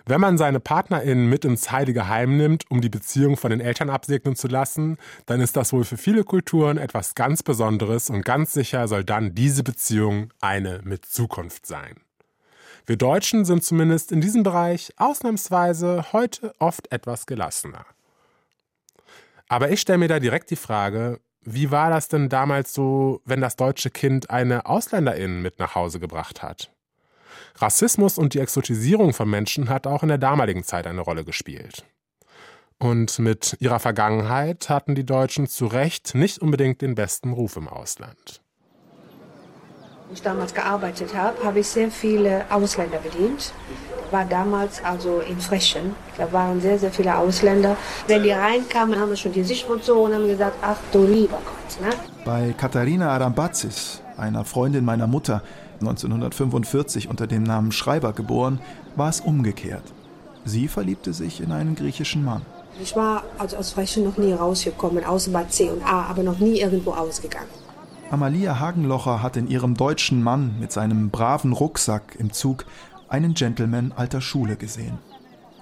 Wenn 0.05 0.21
man 0.21 0.38
seine 0.38 0.62
PartnerInnen 0.62 1.27
mit 1.27 1.43
ins 1.43 1.74
Heilige 1.74 2.07
Heim 2.07 2.38
nimmt, 2.38 2.71
um 2.71 2.79
die 2.79 2.88
Beziehung 2.88 3.36
von 3.36 3.50
den 3.50 3.60
Eltern 3.60 3.89
absegnen 3.89 4.38
zu 4.38 4.48
lassen, 4.48 4.98
dann 5.25 5.41
ist 5.41 5.57
das 5.57 5.74
wohl 5.74 5.83
für 5.83 5.98
viele 5.98 6.24
Kulturen 6.24 6.77
etwas 6.77 7.15
ganz 7.15 7.43
Besonderes 7.43 8.10
und 8.10 8.24
ganz 8.24 8.53
sicher 8.53 8.88
soll 8.88 9.03
dann 9.03 9.36
diese 9.36 9.62
Beziehung 9.62 10.31
eine 10.39 10.79
mit 10.86 11.05
Zukunft 11.05 11.65
sein. 11.65 11.95
Wir 12.86 12.95
Deutschen 12.95 13.43
sind 13.43 13.62
zumindest 13.62 14.13
in 14.13 14.21
diesem 14.21 14.43
Bereich 14.43 14.93
ausnahmsweise 14.95 16.13
heute 16.13 16.53
oft 16.60 16.89
etwas 16.93 17.25
gelassener. 17.25 17.86
Aber 19.50 19.69
ich 19.69 19.81
stelle 19.81 19.98
mir 19.98 20.07
da 20.07 20.21
direkt 20.21 20.50
die 20.50 20.55
Frage, 20.55 21.19
wie 21.43 21.71
war 21.71 21.89
das 21.89 22.07
denn 22.07 22.29
damals 22.29 22.74
so, 22.74 23.21
wenn 23.25 23.41
das 23.41 23.55
deutsche 23.55 23.89
Kind 23.89 24.29
eine 24.29 24.65
Ausländerin 24.67 25.41
mit 25.41 25.60
nach 25.60 25.75
Hause 25.75 26.00
gebracht 26.00 26.43
hat? 26.43 26.71
Rassismus 27.55 28.17
und 28.17 28.33
die 28.33 28.39
Exotisierung 28.39 29.13
von 29.13 29.29
Menschen 29.29 29.69
hat 29.69 29.88
auch 29.88 30.03
in 30.03 30.10
der 30.10 30.17
damaligen 30.17 30.63
Zeit 30.63 30.88
eine 30.88 31.01
Rolle 31.01 31.25
gespielt. 31.25 31.86
Und 32.77 33.19
mit 33.19 33.57
ihrer 33.60 33.79
Vergangenheit 33.79 34.69
hatten 34.69 34.95
die 34.95 35.05
Deutschen 35.05 35.48
zu 35.48 35.67
Recht 35.67 36.15
nicht 36.15 36.39
unbedingt 36.39 36.81
den 36.81 36.95
besten 36.95 37.31
Ruf 37.33 37.55
im 37.55 37.67
Ausland. 37.67 38.41
Ich 40.13 40.21
damals 40.21 40.53
gearbeitet 40.53 41.15
habe, 41.15 41.41
habe 41.43 41.59
ich 41.59 41.67
sehr 41.67 41.89
viele 41.89 42.43
Ausländer 42.49 42.97
bedient. 42.97 43.53
War 44.11 44.25
damals 44.25 44.83
also 44.83 45.21
in 45.21 45.39
Frechen. 45.39 45.95
Da 46.17 46.31
waren 46.33 46.59
sehr, 46.59 46.77
sehr 46.77 46.91
viele 46.91 47.15
Ausländer. 47.15 47.77
Wenn 48.07 48.23
die 48.23 48.31
reinkamen, 48.31 48.99
haben 48.99 49.09
wir 49.09 49.15
schon 49.15 49.31
die 49.31 49.43
Sicht 49.43 49.69
und 49.69 49.85
so 49.85 50.01
und 50.01 50.13
haben 50.13 50.27
gesagt, 50.27 50.57
ach 50.61 50.75
du 50.91 51.05
lieber 51.05 51.37
Gott. 51.37 51.81
Ne? 51.81 51.95
Bei 52.25 52.53
Katharina 52.57 53.09
Arambazis, 53.09 54.01
einer 54.17 54.43
Freundin 54.43 54.83
meiner 54.83 55.07
Mutter, 55.07 55.43
1945 55.79 57.07
unter 57.09 57.25
dem 57.25 57.43
Namen 57.43 57.71
Schreiber 57.71 58.11
geboren, 58.11 58.59
war 58.97 59.09
es 59.09 59.21
umgekehrt. 59.21 59.83
Sie 60.43 60.67
verliebte 60.67 61.13
sich 61.13 61.39
in 61.39 61.53
einen 61.53 61.75
griechischen 61.75 62.25
Mann. 62.25 62.41
Ich 62.81 62.95
war 62.95 63.23
also 63.37 63.57
aus 63.57 63.71
Frechen 63.71 64.03
noch 64.03 64.17
nie 64.17 64.33
rausgekommen, 64.33 65.05
außer 65.05 65.31
bei 65.31 65.45
C 65.45 65.69
und 65.69 65.83
A, 65.83 66.07
aber 66.09 66.23
noch 66.23 66.39
nie 66.39 66.59
irgendwo 66.59 66.91
ausgegangen. 66.91 67.60
Amalia 68.11 68.59
Hagenlocher 68.59 69.23
hat 69.23 69.37
in 69.37 69.47
ihrem 69.47 69.75
deutschen 69.75 70.21
Mann 70.21 70.59
mit 70.59 70.73
seinem 70.73 71.11
braven 71.11 71.53
Rucksack 71.53 72.17
im 72.19 72.33
Zug 72.33 72.65
einen 73.07 73.35
Gentleman 73.35 73.93
alter 73.95 74.19
Schule 74.19 74.57
gesehen. 74.57 74.97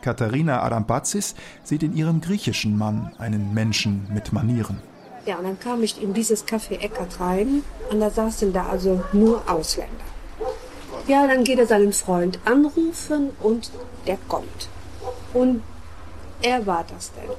Katharina 0.02 0.62
Arambazis 0.62 1.36
sieht 1.64 1.84
in 1.84 1.96
ihrem 1.96 2.22
griechischen 2.22 2.76
Mann 2.76 3.12
einen 3.20 3.54
Menschen 3.54 4.08
mit 4.12 4.34
Manieren. 4.34 4.82
Ja, 5.28 5.38
und 5.38 5.44
dann 5.44 5.60
kam 5.60 5.84
ich 5.84 6.02
in 6.02 6.16
dieses 6.16 6.48
Café 6.48 6.80
Eckert 6.80 7.20
rein 7.20 7.62
und 7.92 8.00
da 8.00 8.10
saßen 8.10 8.52
da 8.52 8.66
also 8.66 9.04
nur 9.14 9.48
Ausländer. 9.48 9.94
Ja, 11.08 11.28
dann 11.28 11.44
geht 11.44 11.60
er 11.60 11.68
seinen 11.68 11.94
Freund 11.94 12.40
anrufen 12.46 13.30
und 13.44 13.70
der 14.08 14.18
kommt. 14.28 14.70
Und 15.36 15.62
er 16.42 16.66
war 16.66 16.84
das 16.92 17.12
denn, 17.12 17.30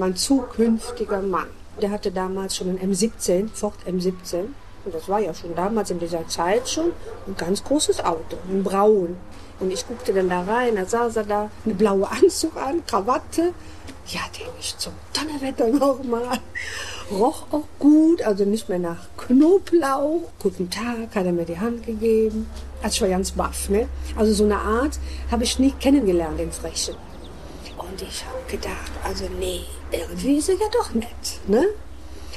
mein 0.00 0.16
zukünftiger 0.16 1.22
Mann. 1.22 1.46
Der 1.80 1.90
hatte 1.90 2.10
damals 2.10 2.56
schon 2.56 2.68
einen 2.68 2.92
M17, 2.92 3.48
Ford 3.52 3.74
M17. 3.86 4.46
Und 4.84 4.94
das 4.94 5.08
war 5.08 5.20
ja 5.20 5.34
schon 5.34 5.54
damals 5.54 5.90
in 5.90 5.98
dieser 5.98 6.26
Zeit 6.28 6.68
schon 6.68 6.92
ein 7.26 7.36
ganz 7.36 7.62
großes 7.62 8.04
Auto, 8.04 8.36
ein 8.48 8.62
Braun. 8.62 9.16
Und 9.60 9.72
ich 9.72 9.86
guckte 9.86 10.12
dann 10.12 10.28
da 10.28 10.42
rein, 10.42 10.76
da 10.76 10.86
saß 10.86 11.16
er 11.16 11.24
da, 11.24 11.50
eine 11.64 11.74
blaue 11.74 12.08
Anzug 12.10 12.56
an, 12.56 12.84
Krawatte. 12.86 13.52
Ja, 14.06 14.20
denke 14.38 14.52
ich, 14.60 14.76
zum 14.78 14.92
Donnerwetter 15.12 15.68
nochmal. 15.68 16.38
Roch 17.10 17.46
auch 17.50 17.64
gut, 17.78 18.22
also 18.22 18.44
nicht 18.44 18.68
mehr 18.68 18.78
nach 18.78 19.08
Knoblauch. 19.16 20.30
Guten 20.38 20.70
Tag, 20.70 21.14
hat 21.14 21.26
er 21.26 21.32
mir 21.32 21.44
die 21.44 21.58
Hand 21.58 21.84
gegeben. 21.84 22.48
Also 22.82 22.94
ich 22.94 23.00
war 23.02 23.08
ganz 23.08 23.32
baff, 23.32 23.68
ne? 23.68 23.88
Also 24.16 24.32
so 24.32 24.44
eine 24.44 24.58
Art 24.58 24.98
habe 25.30 25.44
ich 25.44 25.58
nie 25.58 25.72
kennengelernt 25.72 26.40
in 26.40 26.52
Frechen. 26.52 26.94
Und 27.90 28.02
ich 28.02 28.24
habe 28.24 28.38
gedacht, 28.50 28.92
also 29.04 29.24
nee, 29.38 29.62
irgendwie 29.90 30.36
ist 30.36 30.48
er 30.48 30.56
ja 30.56 30.68
doch 30.72 30.92
nett, 30.94 31.40
ne? 31.46 31.66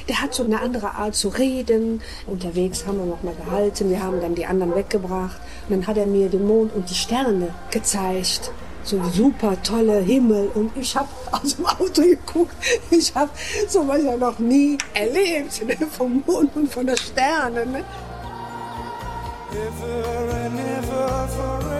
Der 0.08 0.20
hat 0.20 0.34
so 0.34 0.44
eine 0.44 0.60
andere 0.60 0.94
Art 0.94 1.14
zu 1.14 1.28
reden. 1.28 2.00
Unterwegs 2.26 2.86
haben 2.86 2.98
wir 2.98 3.06
noch 3.06 3.22
mal 3.22 3.34
gehalten, 3.34 3.88
wir 3.90 4.02
haben 4.02 4.20
dann 4.20 4.34
die 4.34 4.46
anderen 4.46 4.74
weggebracht. 4.74 5.40
Und 5.68 5.76
dann 5.76 5.86
hat 5.86 5.96
er 5.96 6.06
mir 6.06 6.28
den 6.28 6.46
Mond 6.46 6.74
und 6.74 6.90
die 6.90 6.94
Sterne 6.94 7.54
gezeigt. 7.70 8.50
So 8.82 9.00
super 9.12 9.62
tolle 9.62 10.00
Himmel. 10.00 10.50
Und 10.54 10.76
ich 10.76 10.96
habe 10.96 11.08
aus 11.30 11.54
dem 11.54 11.66
Auto 11.66 12.02
geguckt. 12.02 12.54
Ich 12.90 13.14
habe 13.14 13.30
sowas 13.68 14.00
ja 14.02 14.16
noch 14.16 14.40
nie 14.40 14.76
erlebt. 14.92 15.64
Ne? 15.64 15.76
Vom 15.86 16.24
Mond 16.26 16.56
und 16.56 16.72
von 16.72 16.84
den 16.84 16.96
Sternen. 16.96 17.70
Ne? 17.70 17.84
Ever 19.52 20.34
and 20.34 20.58
ever, 20.58 21.28
forever 21.28 21.71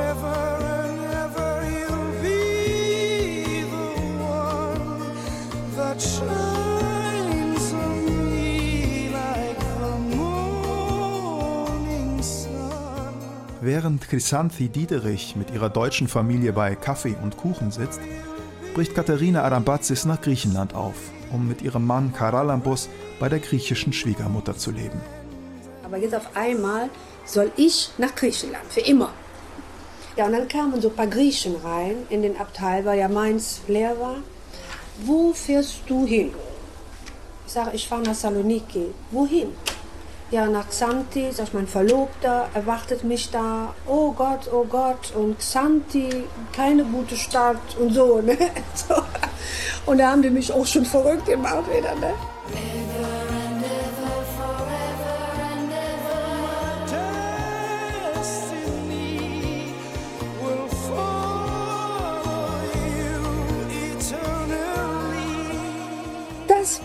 Während 13.60 14.08
Chrysanthi 14.08 14.68
Diederich 14.68 15.36
mit 15.36 15.50
ihrer 15.52 15.70
deutschen 15.70 16.08
Familie 16.08 16.52
bei 16.52 16.74
Kaffee 16.74 17.14
und 17.22 17.36
Kuchen 17.36 17.70
sitzt, 17.70 18.00
bricht 18.74 18.94
Katharina 18.94 19.42
Arambazis 19.44 20.04
nach 20.04 20.20
Griechenland 20.20 20.74
auf, 20.74 20.96
um 21.30 21.46
mit 21.46 21.62
ihrem 21.62 21.86
Mann 21.86 22.12
Karalambos 22.12 22.88
bei 23.20 23.28
der 23.28 23.38
griechischen 23.38 23.92
Schwiegermutter 23.92 24.56
zu 24.56 24.70
leben. 24.70 25.00
Aber 25.84 25.96
jetzt 25.98 26.14
auf 26.14 26.34
einmal 26.34 26.88
soll 27.24 27.52
ich 27.56 27.90
nach 27.98 28.14
Griechenland, 28.14 28.64
für 28.68 28.80
immer. 28.80 29.10
Ja, 30.16 30.26
und 30.26 30.32
dann 30.32 30.48
kamen 30.48 30.80
so 30.80 30.88
ein 30.88 30.96
paar 30.96 31.06
Griechen 31.06 31.54
rein 31.56 31.96
in 32.10 32.22
den 32.22 32.36
Abteil, 32.38 32.84
weil 32.84 32.98
ja 32.98 33.08
Mainz 33.08 33.60
leer 33.68 33.98
war. 34.00 34.16
Wo 34.98 35.32
fährst 35.32 35.82
du 35.86 36.06
hin? 36.06 36.32
Ich 37.46 37.52
sage, 37.52 37.70
ich 37.72 37.88
fahre 37.88 38.02
nach 38.02 38.14
Saloniki. 38.14 38.92
Wohin? 39.10 39.48
Ja, 40.30 40.46
nach 40.46 40.68
Xanthi, 40.68 41.30
sag 41.30 41.48
ich, 41.48 41.52
mein 41.52 41.66
Verlobter 41.66 42.48
erwartet 42.54 43.04
mich 43.04 43.30
da. 43.30 43.74
Oh 43.86 44.12
Gott, 44.12 44.50
oh 44.52 44.64
Gott. 44.64 45.12
Und 45.14 45.38
Xanthi, 45.38 46.24
keine 46.54 46.84
gute 46.84 47.16
Stadt 47.16 47.76
und 47.78 47.92
so, 47.92 48.20
ne? 48.20 48.36
So. 48.74 48.94
Und 49.84 49.98
da 49.98 50.10
haben 50.10 50.22
die 50.22 50.30
mich 50.30 50.52
auch 50.52 50.66
schon 50.66 50.84
verrückt 50.84 51.26
gemacht 51.26 51.64
wieder, 51.68 51.94
ne? 51.96 52.14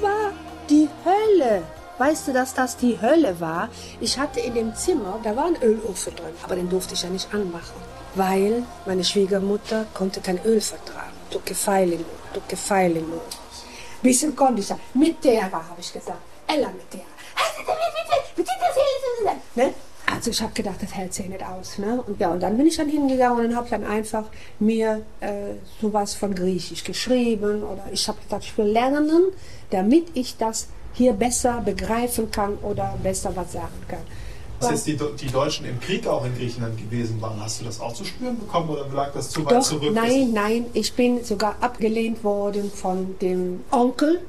War 0.02 0.32
die 0.70 0.90
Hölle. 1.06 1.64
Weißt 1.98 2.28
du, 2.28 2.34
dass 2.34 2.54
das 2.54 2.78
die 2.78 3.00
Hölle 3.02 3.40
war? 3.40 3.70
Ich 4.00 4.20
hatte 4.20 4.40
in 4.40 4.54
dem 4.54 4.76
Zimmer, 4.76 5.20
da 5.24 5.36
war 5.36 5.46
ein 5.46 5.62
Ölofen 5.62 6.16
drin, 6.16 6.34
aber 6.44 6.56
den 6.56 6.70
durfte 6.70 6.94
ich 6.94 7.02
ja 7.02 7.10
nicht 7.10 7.34
anmachen, 7.34 7.82
weil 8.14 8.64
meine 8.86 9.04
Schwiegermutter 9.04 9.86
konnte 9.94 10.22
kein 10.22 10.40
Öl 10.46 10.62
vertragen. 10.62 11.18
Du 11.32 11.40
gefeile 11.44 11.96
nur, 11.96 12.06
du 12.34 13.02
nur. 13.02 13.22
Bisschen 14.02 14.36
konnte 14.36 14.62
ich 14.62 14.70
ja. 14.70 14.78
Mit 14.94 15.24
der 15.24 15.52
war, 15.52 15.68
habe 15.68 15.80
ich 15.80 15.92
gesagt. 15.92 16.22
Ella 16.48 16.70
mit 16.70 16.94
der. 16.94 17.02
Ne? 19.56 19.74
Also 20.18 20.32
ich 20.32 20.42
habe 20.42 20.52
gedacht, 20.54 20.82
das 20.82 20.96
hält 20.96 21.14
sich 21.14 21.28
nicht 21.30 21.46
aus. 21.46 21.78
Ne? 21.78 22.04
Und 22.08 22.20
ja, 22.20 22.30
und 22.32 22.42
dann 22.42 22.58
bin 22.58 22.66
ich 22.66 22.76
dann 22.76 22.90
hingegangen 22.90 23.46
und 23.46 23.56
habe 23.56 23.70
dann 23.70 23.84
einfach 23.84 24.24
mir 24.60 25.04
äh, 25.20 25.54
sowas 25.80 26.16
von 26.16 26.34
Griechisch 26.34 26.84
geschrieben 26.84 27.62
oder 27.62 27.84
ich 27.92 28.08
habe 28.08 28.18
gesagt, 28.24 28.44
ich 28.46 28.58
will 28.58 28.66
lernen, 28.66 29.26
damit 29.70 30.08
ich 30.16 30.36
das 30.36 30.70
hier 30.94 31.14
besser 31.14 31.62
begreifen 31.62 32.32
kann 32.32 32.56
oder 32.64 32.98
besser 33.04 33.36
was 33.36 33.54
sagen 33.54 33.84
kann. 33.88 34.00
Als 34.60 34.88
jetzt 34.88 34.88
die, 34.88 34.98
die 35.24 35.32
Deutschen 35.32 35.68
im 35.68 35.80
Krieg 35.80 36.08
auch 36.08 36.26
in 36.26 36.36
Griechenland 36.36 36.80
gewesen 36.80 37.22
waren, 37.22 37.40
hast 37.40 37.62
du 37.62 37.66
das 37.66 37.80
auch 37.80 37.94
zu 37.94 38.04
spüren 38.04 38.40
bekommen 38.40 38.70
oder 38.70 38.88
lag 38.92 39.14
das 39.14 39.30
zu 39.30 39.46
weit 39.46 39.52
Doch, 39.52 39.62
zurück? 39.62 39.94
nein, 39.94 40.32
nein, 40.34 40.66
ich 40.74 40.94
bin 40.94 41.24
sogar 41.24 41.58
abgelehnt 41.62 42.24
worden 42.24 42.72
von 42.72 43.16
dem 43.22 43.64
Onkel. 43.70 44.20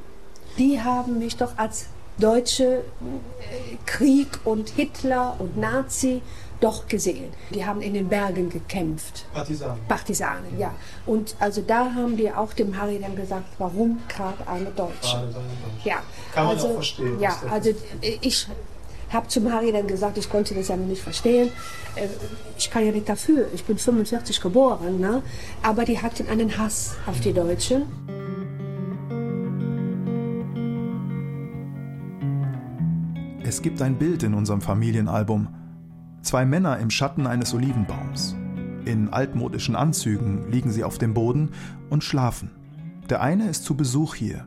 Die 0.59 0.83
haben 0.83 1.18
mich 1.18 1.35
doch 1.37 1.57
als 1.57 1.87
deutsche 2.18 2.64
äh, 2.64 3.67
Krieg 3.88 4.29
und 4.44 4.68
Hitler 4.68 5.37
und 5.38 5.57
Nazi 5.57 6.20
doch 6.61 6.87
gesehen. 6.88 7.33
Die 7.55 7.64
haben 7.64 7.81
in 7.81 7.94
den 7.94 8.09
Bergen 8.09 8.51
gekämpft. 8.51 9.24
Partisanen. 9.33 9.79
Partisanen, 9.88 10.59
ja. 10.59 10.74
Und 11.07 11.35
also 11.40 11.62
da 11.62 11.94
haben 11.94 12.16
die 12.16 12.31
auch 12.31 12.53
dem 12.53 12.77
Harry 12.79 12.98
dann 13.01 13.16
gesagt, 13.16 13.46
warum 13.59 13.98
gerade 14.09 14.46
eine 14.46 14.66
Deutsche? 14.66 14.92
Gerade 15.01 15.27
deine 15.33 15.33
Deutsche. 15.33 15.88
Ja, 15.88 16.03
Kann 16.35 16.44
man 16.46 16.55
also, 16.57 16.68
auch 16.68 16.74
verstehen, 16.74 17.18
Ja, 17.18 17.35
also 17.51 17.70
ich 18.20 18.46
habe 19.11 19.27
zum 19.29 19.51
Harry 19.51 19.72
dann 19.72 19.87
gesagt, 19.87 20.18
ich 20.18 20.29
konnte 20.29 20.55
das 20.55 20.68
ja 20.68 20.77
noch 20.77 20.87
nicht 20.87 21.03
verstehen. 21.03 21.51
Äh, 21.94 22.09
Ich 22.59 22.70
kann 22.70 22.85
ja 22.85 22.92
nicht 22.92 23.09
dafür. 23.09 23.46
Ich 23.55 23.64
bin 23.64 23.79
45 23.79 24.40
geboren, 24.40 25.01
ne? 25.01 25.22
Aber 25.62 25.87
die 25.87 26.03
hatten 26.03 26.29
einen 26.29 26.59
Hass 26.59 26.96
auf 27.07 27.20
die 27.20 27.33
Deutschen. 27.33 27.87
Es 33.48 33.62
gibt 33.62 33.80
ein 33.80 33.96
Bild 33.96 34.24
in 34.24 34.34
unserem 34.34 34.61
Familienalbum. 34.61 35.48
Zwei 36.20 36.44
Männer 36.44 36.76
im 36.80 36.90
Schatten 36.90 37.26
eines 37.26 37.54
Olivenbaums. 37.54 38.37
In 38.84 39.08
altmodischen 39.08 39.74
Anzügen 39.74 40.50
liegen 40.50 40.70
sie 40.70 40.84
auf 40.84 40.98
dem 40.98 41.14
Boden 41.14 41.52
und 41.88 42.04
schlafen. 42.04 42.50
Der 43.08 43.22
eine 43.22 43.48
ist 43.48 43.64
zu 43.64 43.74
Besuch 43.74 44.16
hier. 44.16 44.46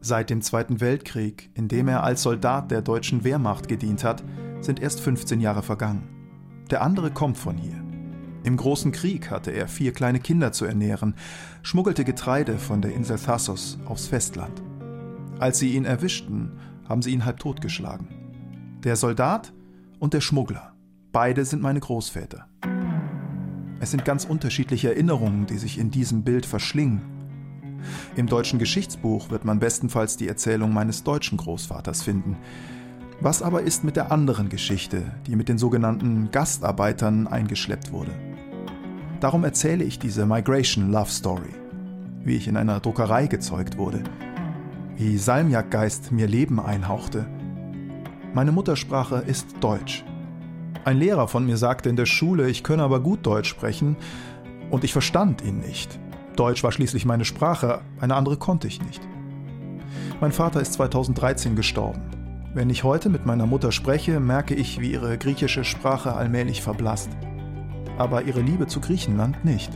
Seit 0.00 0.30
dem 0.30 0.40
Zweiten 0.40 0.80
Weltkrieg, 0.80 1.50
in 1.52 1.68
dem 1.68 1.88
er 1.88 2.04
als 2.04 2.22
Soldat 2.22 2.70
der 2.70 2.80
deutschen 2.80 3.22
Wehrmacht 3.22 3.68
gedient 3.68 4.02
hat, 4.02 4.24
sind 4.62 4.80
erst 4.80 5.02
15 5.02 5.42
Jahre 5.42 5.62
vergangen. 5.62 6.08
Der 6.70 6.80
andere 6.80 7.10
kommt 7.10 7.36
von 7.36 7.58
hier. 7.58 7.84
Im 8.44 8.56
Großen 8.56 8.92
Krieg 8.92 9.30
hatte 9.30 9.50
er 9.50 9.68
vier 9.68 9.92
kleine 9.92 10.20
Kinder 10.20 10.52
zu 10.52 10.64
ernähren, 10.64 11.16
schmuggelte 11.60 12.02
Getreide 12.02 12.56
von 12.56 12.80
der 12.80 12.94
Insel 12.94 13.18
Thassos 13.18 13.78
aufs 13.84 14.06
Festland. 14.06 14.62
Als 15.38 15.58
sie 15.58 15.74
ihn 15.74 15.84
erwischten, 15.84 16.52
haben 16.88 17.02
sie 17.02 17.10
ihn 17.10 17.26
halb 17.26 17.40
totgeschlagen. 17.40 18.17
Der 18.84 18.94
Soldat 18.94 19.52
und 19.98 20.14
der 20.14 20.20
Schmuggler, 20.20 20.72
beide 21.10 21.44
sind 21.44 21.60
meine 21.60 21.80
Großväter. 21.80 22.46
Es 23.80 23.90
sind 23.90 24.04
ganz 24.04 24.24
unterschiedliche 24.24 24.90
Erinnerungen, 24.90 25.46
die 25.46 25.58
sich 25.58 25.78
in 25.78 25.90
diesem 25.90 26.22
Bild 26.22 26.46
verschlingen. 26.46 27.02
Im 28.14 28.28
deutschen 28.28 28.60
Geschichtsbuch 28.60 29.30
wird 29.30 29.44
man 29.44 29.58
bestenfalls 29.58 30.16
die 30.16 30.28
Erzählung 30.28 30.72
meines 30.72 31.02
deutschen 31.02 31.38
Großvaters 31.38 32.04
finden. 32.04 32.36
Was 33.20 33.42
aber 33.42 33.62
ist 33.62 33.82
mit 33.82 33.96
der 33.96 34.12
anderen 34.12 34.48
Geschichte, 34.48 35.02
die 35.26 35.34
mit 35.34 35.48
den 35.48 35.58
sogenannten 35.58 36.30
Gastarbeitern 36.30 37.26
eingeschleppt 37.26 37.90
wurde? 37.90 38.12
Darum 39.18 39.42
erzähle 39.42 39.82
ich 39.82 39.98
diese 39.98 40.24
Migration 40.24 40.92
Love 40.92 41.10
Story, 41.10 41.52
wie 42.22 42.36
ich 42.36 42.46
in 42.46 42.56
einer 42.56 42.78
Druckerei 42.78 43.26
gezeugt 43.26 43.76
wurde, 43.76 44.04
wie 44.94 45.18
Salmiakgeist 45.18 46.12
mir 46.12 46.28
Leben 46.28 46.60
einhauchte. 46.60 47.26
Meine 48.34 48.52
Muttersprache 48.52 49.16
ist 49.26 49.46
Deutsch. 49.60 50.04
Ein 50.84 50.98
Lehrer 50.98 51.28
von 51.28 51.46
mir 51.46 51.56
sagte 51.56 51.88
in 51.88 51.96
der 51.96 52.06
Schule, 52.06 52.48
ich 52.48 52.62
könne 52.62 52.82
aber 52.82 53.00
gut 53.00 53.26
Deutsch 53.26 53.48
sprechen, 53.48 53.96
und 54.70 54.84
ich 54.84 54.92
verstand 54.92 55.42
ihn 55.42 55.60
nicht. 55.60 55.98
Deutsch 56.36 56.62
war 56.62 56.70
schließlich 56.70 57.06
meine 57.06 57.24
Sprache, 57.24 57.80
eine 58.00 58.14
andere 58.14 58.36
konnte 58.36 58.68
ich 58.68 58.82
nicht. 58.82 59.00
Mein 60.20 60.32
Vater 60.32 60.60
ist 60.60 60.74
2013 60.74 61.56
gestorben. 61.56 62.02
Wenn 62.52 62.68
ich 62.70 62.84
heute 62.84 63.08
mit 63.08 63.24
meiner 63.24 63.46
Mutter 63.46 63.72
spreche, 63.72 64.20
merke 64.20 64.54
ich, 64.54 64.78
wie 64.78 64.92
ihre 64.92 65.16
griechische 65.16 65.64
Sprache 65.64 66.14
allmählich 66.14 66.60
verblasst. 66.60 67.10
Aber 67.96 68.22
ihre 68.22 68.42
Liebe 68.42 68.66
zu 68.66 68.80
Griechenland 68.80 69.44
nicht. 69.44 69.70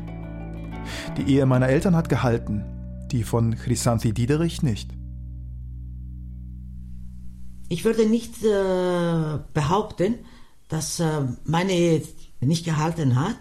Die 1.17 1.35
Ehe 1.35 1.47
meiner 1.47 1.69
Eltern 1.69 1.97
hat 1.97 2.09
gehalten, 2.09 2.65
die 3.11 3.25
von 3.25 3.57
Chrysanthi 3.57 4.13
Diederich 4.13 4.63
nicht. 4.63 4.91
Ich 7.73 7.87
würde 7.87 8.05
nicht 8.05 8.45
äh, 8.45 9.39
behaupten, 9.55 10.19
dass 10.69 11.01
äh, 11.01 11.23
meine 11.45 11.73
Ehe 11.73 12.03
nicht 12.41 12.67
gehalten 12.67 13.19
hat, 13.19 13.39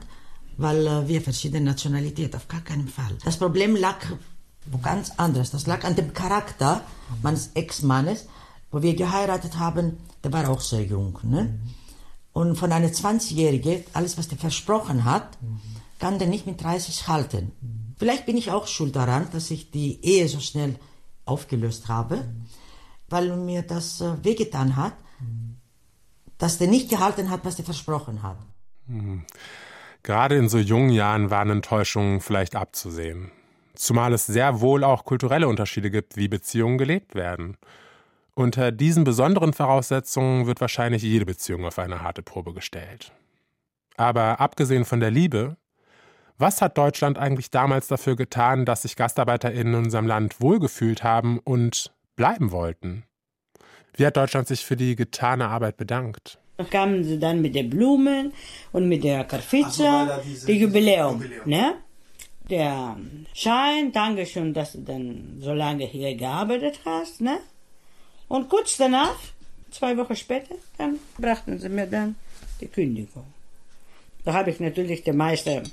weil 0.56 0.88
äh, 0.88 1.08
wir 1.10 1.22
verschiedene 1.22 1.66
Nationalitäten, 1.66 2.38
auf 2.38 2.48
gar 2.48 2.62
keinen 2.62 2.88
Fall. 2.88 3.18
Das 3.26 3.36
Problem 3.36 3.76
lag 3.76 3.98
wo 4.68 4.78
ganz 4.78 5.12
anderes. 5.18 5.52
Das 5.52 5.68
lag 5.68 5.84
an 5.84 5.98
dem 5.98 6.14
Charakter 6.14 6.82
meines 7.22 7.52
Ex-Mannes, 7.56 8.28
wo 8.72 8.82
wir 8.82 8.96
geheiratet 8.96 9.60
haben, 9.60 9.98
der 10.24 10.32
war 10.32 10.50
auch 10.50 10.62
sehr 10.62 10.86
jung. 10.86 11.20
Ne? 11.24 11.60
Und 12.32 12.56
von 12.56 12.72
einer 12.72 12.88
20-Jährigen, 12.88 13.84
alles 13.92 14.18
was 14.18 14.30
der 14.30 14.38
versprochen 14.38 15.04
hat, 15.04 15.38
kann 16.00 16.20
der 16.20 16.30
nicht 16.30 16.48
mit 16.48 16.64
30 16.64 17.10
halten. 17.10 17.52
Vielleicht 17.98 18.26
bin 18.26 18.38
ich 18.38 18.50
auch 18.50 18.68
schuld 18.68 18.96
daran, 18.96 19.28
dass 19.34 19.52
ich 19.52 19.72
die 19.72 20.00
Ehe 20.06 20.30
so 20.30 20.40
schnell 20.40 20.80
aufgelöst 21.26 21.90
habe, 21.90 22.24
weil 23.12 23.36
mir 23.36 23.62
das 23.62 24.02
äh, 24.02 24.24
wehgetan 24.24 24.76
hat, 24.76 24.94
dass 26.38 26.58
der 26.58 26.68
nicht 26.68 26.90
gehalten 26.90 27.30
hat, 27.30 27.46
was 27.46 27.56
der 27.56 27.66
versprochen 27.66 28.24
hat. 28.24 28.38
Hm. 28.88 29.24
Gerade 30.04 30.36
in 30.36 30.50
so 30.50 30.58
jungen 30.58 30.90
Jahren 30.90 31.30
waren 31.30 31.52
Enttäuschungen 31.52 32.20
vielleicht 32.20 32.56
abzusehen. 32.56 33.32
Zumal 33.76 34.14
es 34.14 34.26
sehr 34.26 34.60
wohl 34.60 34.84
auch 34.84 35.06
kulturelle 35.06 35.48
Unterschiede 35.48 35.92
gibt, 35.92 36.18
wie 36.18 36.28
Beziehungen 36.28 36.80
gelebt 36.80 37.14
werden. 37.14 37.58
Unter 38.34 38.72
diesen 38.72 39.04
besonderen 39.04 39.54
Voraussetzungen 39.54 40.48
wird 40.48 40.62
wahrscheinlich 40.62 41.04
jede 41.04 41.26
Beziehung 41.26 41.66
auf 41.66 41.78
eine 41.78 42.02
harte 42.02 42.24
Probe 42.24 42.54
gestellt. 42.54 43.12
Aber 43.98 44.40
abgesehen 44.40 44.86
von 44.86 45.00
der 45.00 45.12
Liebe, 45.12 45.58
was 46.40 46.62
hat 46.62 46.78
Deutschland 46.78 47.20
eigentlich 47.20 47.52
damals 47.52 47.88
dafür 47.88 48.16
getan, 48.16 48.66
dass 48.66 48.82
sich 48.82 48.96
GastarbeiterInnen 48.96 49.74
in 49.76 49.86
unserem 49.86 50.08
Land 50.08 50.42
wohlgefühlt 50.42 51.04
haben 51.04 51.38
und 51.38 51.92
bleiben 52.16 52.52
wollten? 52.52 53.04
Wie 53.96 54.06
hat 54.06 54.18
Deutschland 54.18 54.48
sich 54.48 54.66
für 54.66 54.76
die 54.76 54.96
getane 54.96 55.48
Arbeit 55.48 55.78
bedankt? 55.78 56.40
Da 56.58 56.64
kamen 56.64 57.04
sie 57.04 57.20
dann 57.20 57.42
mit 57.42 57.56
den 57.56 57.70
Blumen 57.70 58.34
und 58.72 58.88
mit 58.88 59.04
der 59.04 59.24
Karfitze, 59.24 60.22
die 60.48 60.60
Jubiläum, 60.60 61.24
ne? 61.46 61.76
Der 62.50 62.98
Schein, 63.34 63.92
danke 63.92 64.26
schön, 64.26 64.54
dass 64.54 64.74
du 64.74 64.80
dann 64.80 65.38
so 65.40 65.54
lange 65.54 65.86
hier 65.86 66.16
gearbeitet 66.16 66.80
hast, 66.86 67.22
ne? 67.22 67.40
Und 68.28 68.50
kurz 68.50 68.78
danach, 68.78 69.18
zwei 69.72 69.98
Wochen 69.98 70.16
später, 70.16 70.56
dann 70.78 71.00
brachten 71.18 71.60
sie 71.60 71.70
mir 71.70 71.88
dann 71.88 72.16
die 72.60 72.68
Kündigung. 72.68 73.26
Da 74.24 74.34
habe 74.34 74.52
ich 74.52 74.60
natürlich 74.60 75.04
der 75.04 75.14
Meister 75.16 75.64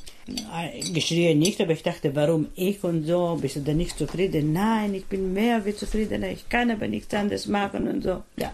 geschrien 0.95 1.39
nicht, 1.39 1.61
aber 1.61 1.73
ich 1.73 1.83
dachte, 1.83 2.15
warum 2.17 2.49
ich 2.55 2.83
und 2.83 3.05
so, 3.07 3.39
bist 3.41 3.57
du 3.57 3.61
denn 3.61 3.77
nicht 3.77 3.99
zufrieden? 3.99 4.53
Nein, 4.53 4.95
ich 4.95 5.05
bin 5.07 5.33
mehr 5.33 5.65
wie 5.65 5.75
zufrieden, 5.75 6.23
ich 6.25 6.49
kann 6.49 6.71
aber 6.71 6.89
nichts 6.89 7.13
anderes 7.15 7.47
machen 7.47 7.89
und 7.89 8.03
so. 8.03 8.23
Ja, 8.37 8.53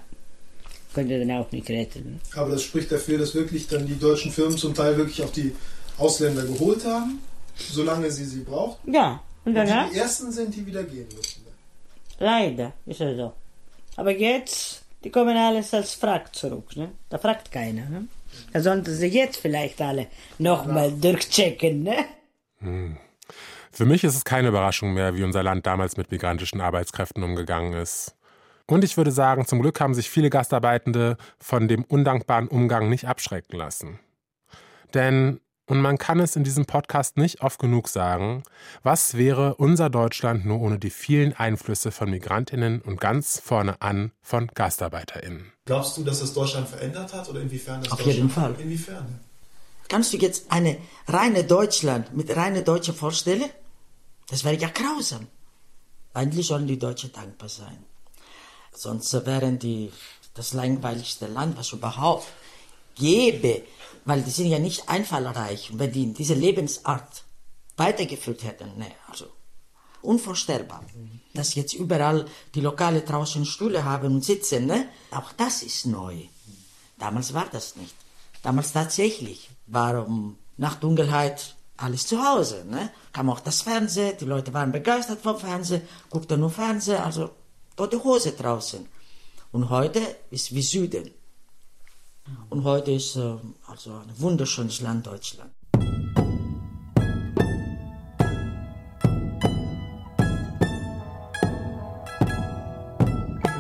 konnte 0.94 1.18
dann 1.18 1.30
auch 1.32 1.50
nicht 1.52 1.68
retten. 1.70 2.20
Aber 2.34 2.50
das 2.50 2.62
spricht 2.64 2.90
dafür, 2.90 3.18
dass 3.18 3.34
wirklich 3.34 3.68
dann 3.68 3.86
die 3.86 3.98
deutschen 3.98 4.30
Firmen 4.32 4.56
zum 4.58 4.74
Teil 4.74 4.96
wirklich 4.96 5.22
auch 5.22 5.30
die 5.30 5.54
Ausländer 5.98 6.42
geholt 6.44 6.84
haben, 6.84 7.20
solange 7.56 8.10
sie 8.10 8.24
sie 8.24 8.40
brauchten. 8.40 8.92
Ja, 8.92 9.22
und 9.44 9.50
Und 9.50 9.54
danach? 9.54 9.88
die, 9.88 9.94
die 9.94 10.00
ersten 10.00 10.32
sind, 10.32 10.54
die 10.54 10.66
wieder 10.66 10.82
gehen 10.82 11.06
müssen. 11.14 11.42
Leider 12.18 12.72
ist 12.86 13.00
es 13.00 13.16
so. 13.16 13.32
Aber 13.96 14.10
jetzt, 14.16 14.82
die 15.04 15.10
kommen 15.10 15.36
alles 15.36 15.72
als 15.74 15.94
Frack 15.94 16.34
zurück, 16.34 16.76
ne? 16.76 16.90
Da 17.10 17.18
fragt 17.18 17.50
keiner, 17.52 17.88
ne? 17.88 18.08
Da 18.52 18.60
sollten 18.60 18.92
sie 18.92 19.06
jetzt 19.06 19.36
vielleicht 19.36 19.80
alle 19.80 20.06
nochmal 20.38 20.92
durchchecken, 20.92 21.82
ne? 21.82 22.04
Hm. 22.58 22.96
Für 23.70 23.86
mich 23.86 24.04
ist 24.04 24.14
es 24.14 24.24
keine 24.24 24.48
Überraschung 24.48 24.94
mehr, 24.94 25.16
wie 25.16 25.24
unser 25.24 25.42
Land 25.42 25.66
damals 25.66 25.96
mit 25.96 26.10
migrantischen 26.10 26.60
Arbeitskräften 26.60 27.22
umgegangen 27.24 27.72
ist. 27.72 28.14
Und 28.66 28.84
ich 28.84 28.96
würde 28.96 29.10
sagen, 29.10 29.46
zum 29.46 29.60
Glück 29.60 29.80
haben 29.80 29.94
sich 29.94 30.08
viele 30.08 30.30
Gastarbeitende 30.30 31.16
von 31.38 31.68
dem 31.68 31.84
undankbaren 31.84 32.48
Umgang 32.48 32.88
nicht 32.88 33.06
abschrecken 33.06 33.56
lassen. 33.56 33.98
Denn, 34.94 35.40
und 35.66 35.80
man 35.80 35.98
kann 35.98 36.20
es 36.20 36.36
in 36.36 36.44
diesem 36.44 36.66
Podcast 36.66 37.16
nicht 37.16 37.42
oft 37.42 37.58
genug 37.58 37.88
sagen, 37.88 38.42
was 38.82 39.14
wäre 39.14 39.54
unser 39.54 39.90
Deutschland 39.90 40.44
nur 40.44 40.60
ohne 40.60 40.78
die 40.78 40.90
vielen 40.90 41.32
Einflüsse 41.32 41.90
von 41.90 42.10
Migrantinnen 42.10 42.80
und 42.82 43.00
ganz 43.00 43.40
vorne 43.42 43.80
an 43.80 44.12
von 44.22 44.48
Gastarbeiterinnen? 44.48 45.52
Glaubst 45.64 45.96
du, 45.96 46.04
dass 46.04 46.20
das 46.20 46.34
Deutschland 46.34 46.68
verändert 46.68 47.14
hat 47.14 47.28
oder 47.28 47.40
inwiefern 47.40 47.82
das 47.82 47.92
Auf 47.92 47.98
Deutschland 47.98 48.16
jeden 48.16 48.30
Fall. 48.30 48.54
Inwiefern? 48.58 49.20
Kannst 49.88 50.12
du 50.12 50.18
jetzt 50.18 50.50
eine 50.50 50.78
reine 51.08 51.44
Deutschland 51.44 52.14
mit 52.14 52.34
reine 52.34 52.62
Deutsche 52.62 52.92
vorstellen? 52.92 53.50
Das 54.28 54.44
wäre 54.44 54.56
ja 54.56 54.68
grausam. 54.68 55.26
Eigentlich 56.14 56.46
sollen 56.46 56.66
die 56.66 56.78
Deutschen 56.78 57.12
dankbar 57.12 57.48
sein. 57.48 57.78
Sonst 58.72 59.12
wären 59.26 59.58
die 59.58 59.90
das 60.34 60.52
langweiligste 60.52 61.26
Land, 61.26 61.56
was 61.56 61.72
überhaupt 61.72 62.26
gäbe. 62.94 63.62
Weil 64.04 64.22
die 64.22 64.30
sind 64.30 64.48
ja 64.48 64.58
nicht 64.58 64.88
einfallreich. 64.88 65.70
Wenn 65.74 65.92
die 65.92 66.12
diese 66.12 66.34
Lebensart 66.34 67.24
weitergeführt 67.76 68.44
hätten, 68.44 68.78
ne, 68.78 68.86
also 69.08 69.26
unvorstellbar. 70.02 70.84
Dass 71.32 71.54
jetzt 71.54 71.74
überall 71.74 72.26
die 72.54 72.60
Lokale 72.60 73.00
draußen 73.00 73.44
Stühle 73.46 73.84
haben 73.84 74.14
und 74.14 74.24
sitzen, 74.24 74.66
ne? 74.66 74.88
Auch 75.10 75.32
das 75.32 75.62
ist 75.62 75.86
neu. 75.86 76.16
Damals 76.98 77.34
war 77.34 77.46
das 77.50 77.76
nicht. 77.76 77.94
Damals 78.42 78.72
tatsächlich 78.72 79.50
war 79.66 80.06
um, 80.06 80.38
nach 80.56 80.76
Dunkelheit 80.76 81.56
alles 81.76 82.06
zu 82.06 82.22
Hause. 82.22 82.64
Ne? 82.68 82.90
Kam 83.12 83.30
auch 83.30 83.40
das 83.40 83.62
Fernsehen, 83.62 84.16
die 84.20 84.26
Leute 84.26 84.52
waren 84.52 84.72
begeistert 84.72 85.20
vom 85.22 85.38
Fernsehen, 85.38 85.82
guckten 86.10 86.40
nur 86.40 86.50
Fernsehen, 86.50 86.98
also 86.98 87.30
tote 87.76 88.02
Hose 88.02 88.32
draußen. 88.32 88.86
Und 89.52 89.70
heute 89.70 90.00
ist 90.30 90.54
wie 90.54 90.62
Süden. 90.62 91.10
Und 92.49 92.63
heute 92.63 92.91
ist 92.91 93.15
äh, 93.15 93.35
also 93.67 93.91
ein 93.91 94.11
wunderschönes 94.17 94.81
Land 94.81 95.07
Deutschland. 95.07 95.51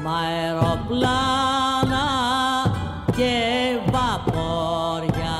Μα 0.03 0.17
αεροπλάνα 0.17 2.07
και 3.15 3.33
βαπόρια 3.91 5.37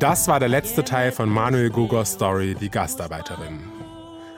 Das 0.00 0.28
war 0.28 0.38
der 0.38 0.48
letzte 0.48 0.84
Teil 0.84 1.10
von 1.12 1.28
Manuel 1.28 1.70
Gogos 1.70 2.12
Story, 2.12 2.54
die 2.54 2.70
Gastarbeiterin. 2.70 3.71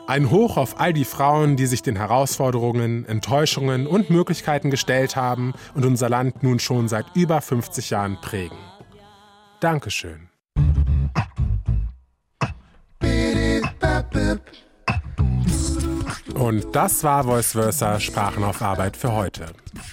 Ein 0.08 0.30
Hoch 0.30 0.58
auf 0.58 0.80
all 0.80 0.94
die 0.94 1.04
Frauen, 1.04 1.56
die 1.56 1.66
sich 1.66 1.82
den 1.82 1.96
Herausforderungen, 1.96 3.06
Enttäuschungen 3.06 3.88
und 3.88 4.12
Möglichkeiten 4.12 4.70
gestellt 4.70 5.16
haben 5.16 5.54
und 5.74 5.84
unser 5.84 6.10
Land 6.10 6.44
nun 6.44 6.60
schon 6.60 6.88
seit 6.88 7.08
über 7.16 7.42
50 7.42 7.90
Jahren 7.90 8.18
prägen. 8.22 8.58
Dankeschön. 9.60 10.30
Und 16.36 16.76
das 16.76 17.04
war 17.04 17.24
Voice 17.24 17.54
Versa 17.54 18.00
Sprachen 18.00 18.44
auf 18.44 18.62
Arbeit 18.62 18.98
für 18.98 19.14
heute. 19.14 19.48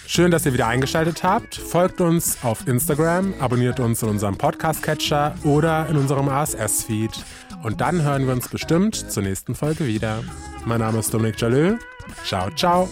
Schön, 0.06 0.30
dass 0.30 0.44
ihr 0.44 0.52
wieder 0.52 0.66
eingeschaltet 0.66 1.22
habt. 1.22 1.54
Folgt 1.54 2.00
uns 2.00 2.36
auf 2.42 2.66
Instagram, 2.68 3.32
abonniert 3.38 3.80
uns 3.80 4.02
in 4.02 4.08
unserem 4.08 4.36
Podcast-Catcher 4.36 5.36
oder 5.44 5.86
in 5.88 5.96
unserem 5.96 6.28
ASS-Feed. 6.28 7.12
Und 7.62 7.80
dann 7.80 8.02
hören 8.02 8.26
wir 8.26 8.32
uns 8.32 8.48
bestimmt 8.48 8.94
zur 8.94 9.22
nächsten 9.22 9.54
Folge 9.54 9.86
wieder. 9.86 10.22
Mein 10.64 10.80
Name 10.80 10.98
ist 10.98 11.14
Dominik 11.14 11.40
Jalö. 11.40 11.76
Ciao, 12.24 12.50
ciao. 12.50 12.88